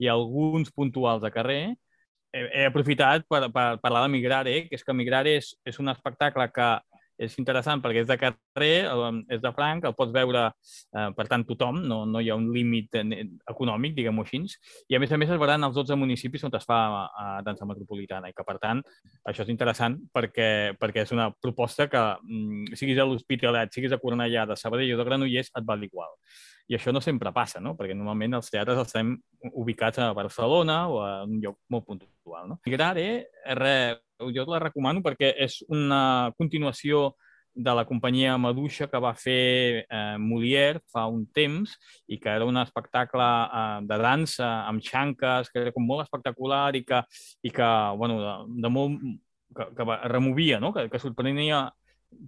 i 0.00 0.08
alguns 0.08 0.72
puntuals 0.72 1.22
de 1.22 1.30
carrer, 1.32 1.62
he, 2.32 2.46
he 2.62 2.64
aprofitat 2.68 3.28
per, 3.28 3.44
per 3.52 3.66
parlar 3.84 4.06
de 4.06 4.12
Migrare, 4.14 4.56
que 4.68 4.80
és 4.80 4.84
que 4.84 4.96
Migrare 4.96 5.36
és, 5.40 5.52
és 5.68 5.78
un 5.80 5.92
espectacle 5.92 6.48
que 6.52 6.70
és 7.26 7.36
interessant 7.40 7.82
perquè 7.82 8.02
és 8.02 8.08
de 8.08 8.16
carrer, 8.20 8.74
és 9.32 9.42
de 9.42 9.52
franc, 9.56 9.86
el 9.88 9.96
pots 9.98 10.14
veure, 10.14 10.44
eh, 10.96 11.08
per 11.16 11.26
tant, 11.30 11.44
tothom, 11.48 11.82
no, 11.88 12.02
no 12.08 12.22
hi 12.22 12.30
ha 12.32 12.38
un 12.38 12.48
límit 12.54 12.98
econòmic, 12.98 13.96
diguem-ho 13.98 14.26
així, 14.26 14.42
i 14.88 14.96
a 14.96 15.00
més 15.02 15.12
a 15.12 15.18
més 15.20 15.30
es 15.30 15.40
veuran 15.40 15.66
els 15.66 15.76
12 15.76 15.98
municipis 16.00 16.44
on 16.48 16.54
es 16.58 16.66
fa 16.68 16.78
a, 16.82 17.02
a 17.24 17.26
dansa 17.46 17.68
metropolitana 17.68 18.30
i 18.30 18.36
que, 18.36 18.46
per 18.46 18.58
tant, 18.62 18.82
això 19.28 19.46
és 19.46 19.52
interessant 19.52 19.98
perquè, 20.14 20.48
perquè 20.80 21.06
és 21.06 21.12
una 21.14 21.30
proposta 21.32 21.88
que, 21.92 22.02
mm, 22.22 22.78
siguis 22.78 22.98
a 22.98 23.06
l'Hospitalet, 23.08 23.74
siguis 23.74 23.92
a 23.92 24.00
Cornellà, 24.02 24.46
de 24.48 24.56
Sabadell 24.58 24.94
o 24.94 25.00
de 25.00 25.06
Granollers, 25.08 25.52
et 25.54 25.68
val 25.68 25.84
igual. 25.84 26.16
I 26.70 26.76
això 26.78 26.92
no 26.94 27.02
sempre 27.02 27.32
passa, 27.34 27.60
no? 27.60 27.74
perquè 27.76 27.94
normalment 27.96 28.38
els 28.38 28.50
teatres 28.52 28.78
estem 28.84 29.16
ubicats 29.50 29.98
a 30.00 30.12
Barcelona 30.16 30.78
o 30.88 31.00
a 31.02 31.10
un 31.26 31.40
lloc 31.42 31.58
molt 31.72 31.86
puntual. 31.88 32.48
No? 32.48 32.60
Migrare, 32.66 33.06
re, 33.58 33.74
jo 34.30 34.46
la 34.50 34.62
recomano 34.62 35.02
perquè 35.02 35.32
és 35.46 35.60
una 35.68 36.32
continuació 36.38 37.12
de 37.54 37.74
la 37.74 37.84
companyia 37.84 38.38
Maduixa 38.40 38.88
que 38.88 39.00
va 39.00 39.12
fer 39.18 39.84
eh, 39.84 40.16
Molière 40.18 40.80
fa 40.92 41.04
un 41.10 41.26
temps 41.36 41.74
i 42.08 42.18
que 42.20 42.32
era 42.32 42.46
un 42.48 42.56
espectacle 42.56 43.26
eh, 43.44 43.80
de 43.88 43.98
dansa 44.00 44.48
amb 44.68 44.82
xanques, 44.84 45.50
que 45.52 45.60
era 45.60 45.74
com 45.74 45.84
molt 45.86 46.06
espectacular 46.06 46.70
i 46.76 46.84
que, 46.88 47.02
i 47.42 47.52
que 47.52 47.70
bueno, 47.98 48.18
de, 48.22 48.34
de 48.64 48.72
molt, 48.72 49.04
que, 49.56 49.68
que 49.76 49.98
removia, 50.08 50.60
no? 50.60 50.72
que, 50.72 50.88
que 50.88 51.02
sorprenia 51.02 51.66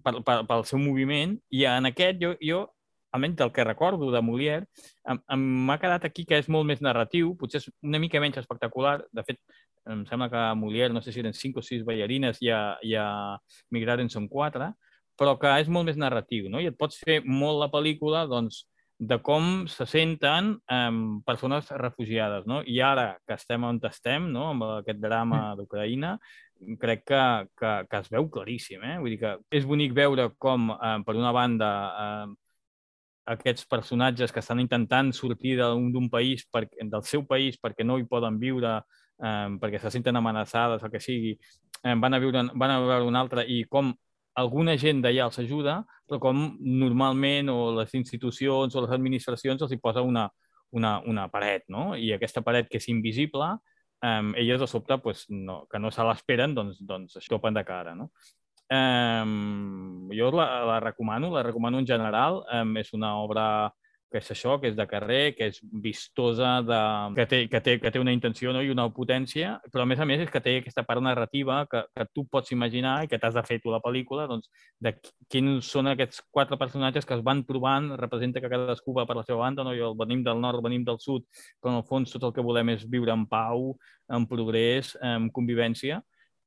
pel, 0.04 0.20
pel, 0.26 0.44
pel 0.48 0.64
seu 0.68 0.80
moviment 0.82 1.38
i 1.52 1.64
en 1.68 1.88
aquest 1.92 2.20
jo, 2.20 2.34
jo 2.44 2.64
almenys 3.14 3.38
del 3.38 3.52
que 3.54 3.64
recordo 3.64 4.10
de 4.12 4.22
Molière, 4.22 4.66
m'ha 5.36 5.78
quedat 5.78 6.04
aquí 6.08 6.24
que 6.26 6.40
és 6.42 6.50
molt 6.50 6.66
més 6.66 6.82
narratiu, 6.82 7.34
potser 7.38 7.62
és 7.62 7.70
una 7.86 8.00
mica 8.02 8.22
menys 8.22 8.40
espectacular. 8.42 8.98
De 9.14 9.24
fet, 9.26 9.40
em 9.90 10.04
sembla 10.08 10.30
que 10.32 10.40
a 10.40 10.54
Molière, 10.58 10.92
no 10.92 11.02
sé 11.04 11.12
si 11.12 11.22
eren 11.22 11.36
cinc 11.36 11.60
o 11.60 11.64
sis 11.64 11.84
ballarines 11.86 12.40
i 12.42 12.50
a, 12.50 12.76
i 12.82 12.96
a 12.98 13.06
Migrar 13.74 14.00
en 14.02 14.10
són 14.10 14.28
quatre, 14.28 14.72
però 15.18 15.36
que 15.38 15.50
és 15.62 15.70
molt 15.70 15.86
més 15.86 15.98
narratiu, 16.00 16.48
no? 16.50 16.60
I 16.60 16.72
et 16.72 16.78
pots 16.78 16.98
fer 17.04 17.20
molt 17.24 17.60
la 17.62 17.70
pel·lícula, 17.70 18.24
doncs, 18.30 18.64
de 18.98 19.18
com 19.26 19.66
se 19.68 19.84
senten 19.90 20.54
um, 20.70 20.98
persones 21.26 21.70
refugiades, 21.82 22.46
no? 22.46 22.60
I 22.66 22.78
ara 22.80 23.08
que 23.26 23.34
estem 23.34 23.66
on 23.66 23.80
estem, 23.90 24.30
no?, 24.32 24.48
amb 24.52 24.66
aquest 24.80 25.00
drama 25.02 25.40
mm. 25.40 25.58
d'Ucraïna, 25.58 26.14
crec 26.80 27.02
que, 27.10 27.22
que, 27.58 27.72
que 27.90 28.00
es 28.00 28.10
veu 28.12 28.28
claríssim, 28.30 28.82
eh? 28.86 28.96
Vull 29.02 29.16
dir 29.16 29.20
que 29.20 29.34
és 29.58 29.66
bonic 29.66 29.94
veure 29.96 30.30
com, 30.38 30.70
eh, 30.74 30.96
per 31.06 31.16
una 31.18 31.34
banda, 31.34 31.70
eh, 32.04 32.43
aquests 33.24 33.66
personatges 33.66 34.32
que 34.32 34.42
estan 34.42 34.60
intentant 34.60 35.12
sortir 35.16 35.56
d'un 35.58 36.08
país, 36.10 36.44
per, 36.52 36.66
del 36.76 37.04
seu 37.08 37.24
país, 37.26 37.56
perquè 37.60 37.84
no 37.84 37.98
hi 37.98 38.06
poden 38.08 38.38
viure, 38.38 38.76
eh, 39.22 39.48
perquè 39.60 39.80
se 39.80 39.92
senten 39.94 40.16
amenaçades, 40.16 40.82
el 40.82 40.92
que 40.92 41.00
sigui, 41.00 41.34
eh, 41.82 41.94
van, 41.94 42.14
a 42.14 42.20
viure, 42.20 42.44
van 42.54 42.70
a 42.70 42.80
veure 42.84 43.08
un 43.08 43.16
altre 43.16 43.46
i 43.48 43.64
com 43.64 43.94
alguna 44.34 44.76
gent 44.76 45.00
d'allà 45.02 45.28
els 45.28 45.38
ajuda, 45.38 45.78
però 46.08 46.20
com 46.20 46.46
normalment 46.60 47.48
o 47.52 47.58
les 47.78 47.94
institucions 47.94 48.74
o 48.74 48.84
les 48.84 48.94
administracions 48.96 49.62
els 49.62 49.72
hi 49.72 49.78
posa 49.80 50.02
una, 50.02 50.28
una, 50.74 50.98
una 51.06 51.28
paret, 51.30 51.64
no? 51.68 51.92
I 51.96 52.12
aquesta 52.16 52.42
paret 52.42 52.68
que 52.68 52.80
és 52.82 52.88
invisible, 52.92 53.54
eh, 54.02 54.32
elles 54.42 54.60
de 54.60 54.68
sobte, 54.68 54.98
pues, 54.98 55.24
no, 55.30 55.64
que 55.70 55.78
no 55.78 55.92
se 55.94 56.04
l'esperen, 56.04 56.54
doncs, 56.54 56.82
doncs 56.82 57.16
es 57.22 57.30
topen 57.30 57.54
de 57.54 57.64
cara, 57.64 57.94
no? 57.94 58.10
Um, 58.72 60.08
jo 60.14 60.30
la, 60.32 60.64
la 60.64 60.80
recomano, 60.80 61.30
la 61.34 61.42
recomano 61.42 61.78
en 61.78 61.86
general. 61.86 62.42
Um, 62.52 62.76
és 62.80 62.92
una 62.96 63.16
obra 63.20 63.46
que 64.14 64.20
és 64.22 64.30
això, 64.30 64.52
que 64.62 64.70
és 64.70 64.76
de 64.78 64.84
carrer, 64.86 65.34
que 65.34 65.48
és 65.50 65.56
vistosa, 65.82 66.60
de... 66.62 66.80
que, 67.16 67.24
té, 67.26 67.38
que, 67.50 67.60
té, 67.66 67.72
que 67.82 67.90
té 67.90 67.98
una 67.98 68.12
intenció 68.14 68.52
no? 68.54 68.60
i 68.62 68.70
una 68.70 68.86
potència, 68.94 69.56
però 69.72 69.82
a 69.82 69.88
més 69.90 69.98
a 69.98 70.06
més 70.06 70.22
és 70.22 70.30
que 70.30 70.42
té 70.44 70.52
aquesta 70.60 70.84
part 70.86 71.02
narrativa 71.02 71.64
que, 71.66 71.80
que 71.90 72.06
tu 72.14 72.22
pots 72.30 72.54
imaginar 72.54 72.94
i 73.02 73.10
que 73.10 73.18
t'has 73.18 73.34
de 73.34 73.42
fer 73.48 73.58
tu 73.64 73.74
la 73.74 73.82
pel·lícula, 73.82 74.28
doncs, 74.30 74.52
de 74.78 74.94
quins 75.34 75.66
són 75.66 75.90
aquests 75.90 76.22
quatre 76.30 76.60
personatges 76.60 77.10
que 77.10 77.18
es 77.18 77.26
van 77.26 77.42
trobant, 77.48 77.90
representa 77.98 78.38
que 78.38 78.52
cadascú 78.54 78.94
va 78.94 79.08
per 79.10 79.18
la 79.18 79.26
seva 79.26 79.42
banda, 79.42 79.66
no? 79.66 79.74
jo 79.74 79.90
venim 79.98 80.22
del 80.22 80.38
nord, 80.46 80.62
venim 80.62 80.86
del 80.86 81.02
sud, 81.02 81.26
però 81.58 81.74
en 81.74 81.82
el 81.82 81.88
fons 81.90 82.14
tot 82.14 82.30
el 82.30 82.38
que 82.38 82.46
volem 82.46 82.70
és 82.76 82.86
viure 82.86 83.18
en 83.18 83.26
pau, 83.26 83.72
en 84.14 84.30
progrés, 84.30 84.94
en 85.02 85.26
convivència, 85.34 86.04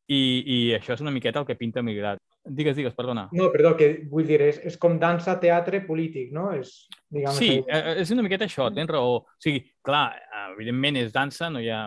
i, 0.08 0.20
i 0.48 0.58
això 0.78 0.96
és 0.96 1.04
una 1.04 1.12
miqueta 1.12 1.42
el 1.42 1.48
que 1.48 1.58
pinta 1.60 1.84
Migrat. 1.84 2.22
Digues, 2.48 2.78
digues, 2.78 2.96
perdona. 2.96 3.26
No, 3.36 3.50
perdó, 3.52 3.74
que 3.80 3.90
vull 4.08 4.28
dir, 4.28 4.40
és, 4.46 4.60
és 4.70 4.78
com 4.80 4.96
dansa, 5.02 5.36
teatre, 5.42 5.82
polític, 5.84 6.30
no? 6.36 6.50
És, 6.56 6.86
diguem, 7.12 7.34
sí, 7.36 7.50
que... 7.66 7.76
Eh, 7.76 7.98
és 8.04 8.14
una 8.16 8.24
miqueta 8.24 8.48
això, 8.48 8.70
tens 8.76 8.92
raó. 8.94 9.18
O 9.20 9.44
sigui, 9.44 9.66
clar, 9.84 10.06
evidentment 10.54 11.02
és 11.04 11.12
dansa, 11.16 11.52
no 11.52 11.60
hi 11.64 11.68
ha, 11.74 11.84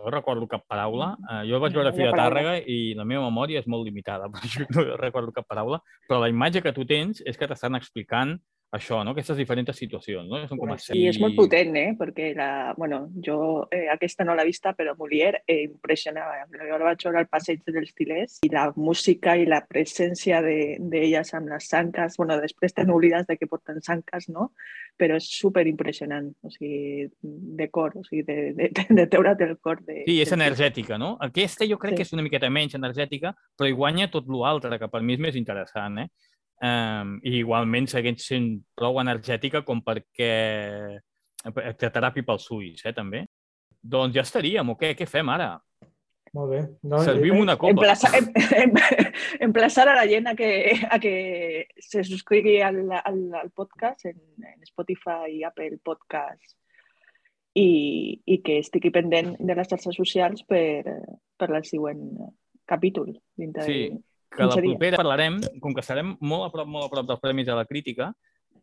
no 0.00 0.10
recordo 0.10 0.48
cap 0.50 0.64
paraula. 0.68 1.12
Uh, 1.22 1.42
jo 1.48 1.60
vaig 1.62 1.76
veure 1.76 1.94
Fira 1.94 2.14
Tàrrega 2.16 2.56
i 2.66 2.94
la 2.98 3.06
meva 3.06 3.28
memòria 3.28 3.62
és 3.62 3.68
molt 3.70 3.86
limitada, 3.86 4.26
per 4.32 4.42
això 4.42 4.66
no 4.74 4.86
recordo 5.00 5.34
cap 5.36 5.46
paraula, 5.48 5.80
però 6.08 6.22
la 6.24 6.30
imatge 6.32 6.64
que 6.64 6.74
tu 6.76 6.86
tens 6.88 7.22
és 7.26 7.38
que 7.38 7.48
t'estan 7.50 7.78
explicant 7.78 8.38
això, 8.76 9.00
no? 9.04 9.14
aquestes 9.14 9.38
diferents 9.40 9.76
situacions. 9.76 10.28
No? 10.30 10.40
Són 10.48 10.60
com 10.60 10.72
sí, 10.78 11.02
és 11.10 11.18
molt 11.22 11.36
potent, 11.38 11.74
eh? 11.78 11.94
perquè 11.98 12.30
la, 12.36 12.74
bueno, 12.78 13.02
jo 13.26 13.38
eh, 13.74 13.86
aquesta 13.92 14.26
no 14.26 14.36
l'he 14.38 14.46
vista, 14.48 14.74
però 14.78 14.94
Molière 14.98 15.42
eh, 15.46 15.64
impressionava. 15.66 16.44
Jo 16.54 16.78
la 16.78 16.90
vaig 16.90 17.06
veure 17.06 17.22
al 17.22 17.30
passeig 17.30 17.64
dels 17.66 17.94
Tilers 17.98 18.38
i 18.46 18.52
la 18.52 18.68
música 18.76 19.36
i 19.36 19.48
la 19.50 19.62
presència 19.66 20.40
d'elles 20.44 21.32
de, 21.32 21.36
amb 21.38 21.50
les 21.54 21.70
sanques, 21.72 22.18
bueno, 22.20 22.38
després 22.42 22.76
t'han 22.76 22.94
oblidat 22.94 23.30
de 23.30 23.38
que 23.40 23.50
porten 23.50 23.82
sanques, 23.82 24.30
no? 24.30 24.50
però 25.00 25.16
és 25.16 25.26
super 25.32 25.64
impressionant, 25.68 26.26
o 26.44 26.50
sigui, 26.52 27.06
de 27.20 27.68
cor, 27.72 27.94
o 27.96 28.02
sigui, 28.04 28.22
de, 28.26 28.36
de, 28.58 28.68
de 28.98 29.06
teure't 29.08 29.44
el 29.46 29.56
cor. 29.64 29.80
De, 29.86 30.02
sí, 30.04 30.18
és 30.20 30.34
energètica, 30.36 30.98
no? 31.00 31.14
Aquesta 31.24 31.68
jo 31.68 31.78
crec 31.80 31.94
sí. 31.94 32.00
que 32.00 32.08
és 32.08 32.12
una 32.16 32.24
miqueta 32.26 32.50
menys 32.52 32.76
energètica, 32.76 33.32
però 33.56 33.70
hi 33.70 33.76
guanya 33.78 34.10
tot 34.12 34.28
l'altre, 34.28 34.76
que 34.80 34.90
per 34.92 35.00
mi 35.00 35.16
és 35.16 35.24
més 35.24 35.38
interessant, 35.40 36.02
eh? 36.04 36.10
Um, 36.60 37.14
I 37.24 37.38
igualment 37.40 37.88
segueix 37.88 38.20
sent 38.20 38.50
prou 38.76 39.00
energètica 39.00 39.62
com 39.64 39.80
perquè 39.80 40.32
te 41.80 41.88
teràpia 41.88 42.26
pels 42.26 42.50
ulls, 42.52 42.84
eh, 42.84 42.92
també. 42.92 43.24
Doncs 43.80 44.18
ja 44.18 44.24
estaríem, 44.26 44.68
o 44.68 44.76
què? 44.76 44.92
Què 44.98 45.06
fem 45.08 45.30
ara? 45.32 45.54
Molt 46.36 46.52
bé. 46.52 46.60
No, 46.86 47.00
Servim 47.02 47.40
una 47.40 47.56
copa. 47.58 47.72
Emplaçar, 47.72 48.12
em, 48.18 48.28
em, 48.62 48.74
emplaçar 49.48 49.88
a 49.88 49.96
la 49.96 50.06
gent 50.06 50.28
a 50.30 50.36
que, 50.38 50.50
a 50.90 51.00
que 51.02 51.14
se 51.80 52.04
subscrigui 52.04 52.60
al, 52.62 52.84
al, 53.00 53.22
al 53.40 53.50
podcast 53.56 54.04
en, 54.12 54.20
en 54.44 54.68
Spotify 54.68 55.32
i 55.40 55.42
Apple 55.48 55.80
Podcast 55.82 56.54
i, 57.58 58.20
i 58.26 58.38
que 58.44 58.60
estigui 58.60 58.92
pendent 58.94 59.34
de 59.40 59.56
les 59.56 59.72
xarxes 59.72 59.96
socials 59.96 60.44
per, 60.46 60.84
per 61.40 61.50
la 61.50 61.64
següent 61.66 62.04
capítol. 62.68 63.16
Dintre 63.34 63.66
sí, 63.66 63.80
de 63.88 63.98
que 64.30 64.46
la 64.46 64.56
propera 64.56 65.00
parlarem, 65.00 65.40
com 65.60 65.74
que 65.74 65.82
estarem 65.82 66.14
molt 66.20 66.46
a 66.46 66.50
prop, 66.54 66.68
molt 66.70 66.86
a 66.86 66.92
prop 66.92 67.08
dels 67.08 67.22
Premis 67.22 67.48
de 67.48 67.56
la 67.58 67.66
Crítica, 67.66 68.10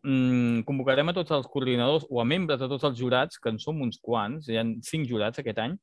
mmm, 0.04 0.64
convocarem 0.68 1.12
a 1.12 1.16
tots 1.18 1.34
els 1.36 1.50
coordinadors 1.52 2.08
o 2.10 2.22
a 2.22 2.28
membres 2.28 2.62
de 2.62 2.70
tots 2.72 2.88
els 2.88 2.98
jurats, 3.00 3.40
que 3.42 3.52
en 3.52 3.60
som 3.60 3.82
uns 3.84 4.00
quants, 4.04 4.48
hi 4.48 4.60
ha 4.60 4.66
cinc 4.88 5.10
jurats 5.10 5.44
aquest 5.44 5.60
any, 5.64 5.76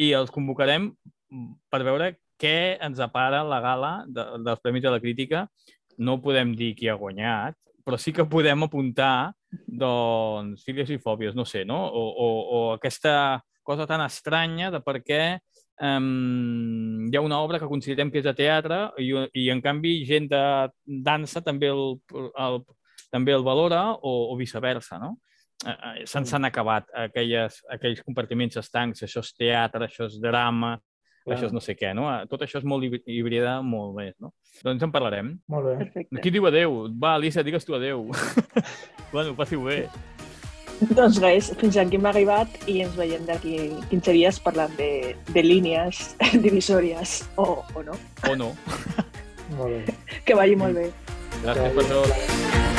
i 0.00 0.12
els 0.16 0.32
convocarem 0.32 0.92
per 1.72 1.82
veure 1.86 2.14
què 2.40 2.78
ens 2.82 3.00
apara 3.02 3.42
la 3.46 3.60
gala 3.64 3.92
de, 4.08 4.24
dels 4.46 4.62
Premis 4.62 4.84
de 4.84 4.92
la 4.94 5.00
Crítica. 5.02 5.46
No 5.98 6.20
podem 6.24 6.54
dir 6.56 6.72
qui 6.78 6.88
ha 6.88 6.98
guanyat, 6.98 7.58
però 7.84 7.98
sí 8.00 8.14
que 8.14 8.26
podem 8.28 8.64
apuntar, 8.64 9.32
doncs, 9.66 10.62
fílies 10.66 10.90
i 10.90 11.00
fòbies, 11.02 11.36
no 11.36 11.44
sé, 11.48 11.66
no? 11.68 11.82
O, 11.86 12.02
o, 12.08 12.28
o 12.42 12.60
aquesta 12.76 13.42
cosa 13.62 13.86
tan 13.86 14.02
estranya 14.04 14.70
de 14.74 14.80
per 14.82 15.00
què 15.04 15.22
um, 15.80 17.08
hi 17.08 17.16
ha 17.16 17.24
una 17.24 17.40
obra 17.40 17.60
que 17.60 17.70
considerem 17.70 18.10
que 18.10 18.20
és 18.20 18.28
de 18.28 18.34
teatre 18.36 18.84
i, 19.00 19.12
i 19.38 19.48
en 19.52 19.62
canvi 19.64 20.02
gent 20.08 20.28
de 20.32 20.44
dansa 20.84 21.42
també 21.44 21.70
el, 21.72 21.84
el, 22.12 22.62
també 23.12 23.36
el 23.36 23.44
valora 23.46 23.90
o, 23.94 24.14
o 24.32 24.38
viceversa, 24.40 24.98
no? 25.02 25.16
Eh, 25.62 25.72
eh, 25.72 26.06
Se'n 26.10 26.26
s'han 26.26 26.48
acabat 26.48 26.88
aquelles, 27.04 27.60
aquells 27.70 28.02
compartiments 28.06 28.58
estancs, 28.58 29.04
això 29.06 29.22
és 29.22 29.34
teatre, 29.38 29.86
això 29.86 30.08
és 30.08 30.18
drama, 30.22 30.74
Clar. 31.22 31.36
això 31.36 31.50
és 31.50 31.54
no 31.54 31.62
sé 31.62 31.76
què, 31.78 31.92
no? 31.94 32.08
Tot 32.30 32.42
això 32.42 32.58
és 32.58 32.66
molt 32.66 32.88
híbrida, 33.06 33.60
molt 33.62 33.94
més, 34.00 34.16
no? 34.22 34.32
Doncs 34.64 34.82
en 34.82 34.94
parlarem. 34.94 35.36
Molt 35.52 35.70
bé. 35.70 35.76
Perfecte. 35.84 36.24
Qui 36.24 36.34
diu 36.34 36.50
adeu? 36.50 36.82
Va, 36.98 37.14
Elisa, 37.20 37.46
digues 37.46 37.68
tu 37.68 37.78
adeu. 37.78 38.08
bueno, 39.14 39.36
passi-ho 39.38 39.62
bé. 39.68 39.84
Doncs 40.90 41.20
res, 41.22 41.52
fins 41.60 41.76
aquí 41.78 41.98
hem 41.98 42.06
arribat 42.10 42.56
i 42.66 42.80
ens 42.82 42.96
veiem 42.98 43.22
d'aquí 43.28 43.54
15 43.92 44.16
dies 44.16 44.40
parlant 44.42 44.74
de, 44.80 45.14
de 45.30 45.44
línies 45.46 46.02
divisòries, 46.46 47.20
o, 47.36 47.62
o 47.62 47.86
no. 47.86 47.98
O 48.28 48.34
no. 48.38 48.50
molt 49.58 49.78
bé. 49.78 49.96
Que 50.26 50.38
vagi 50.38 50.58
molt 50.58 50.80
bé. 50.80 50.90
Gràcies 51.42 51.78
per 51.78 51.88
tot. 51.92 52.71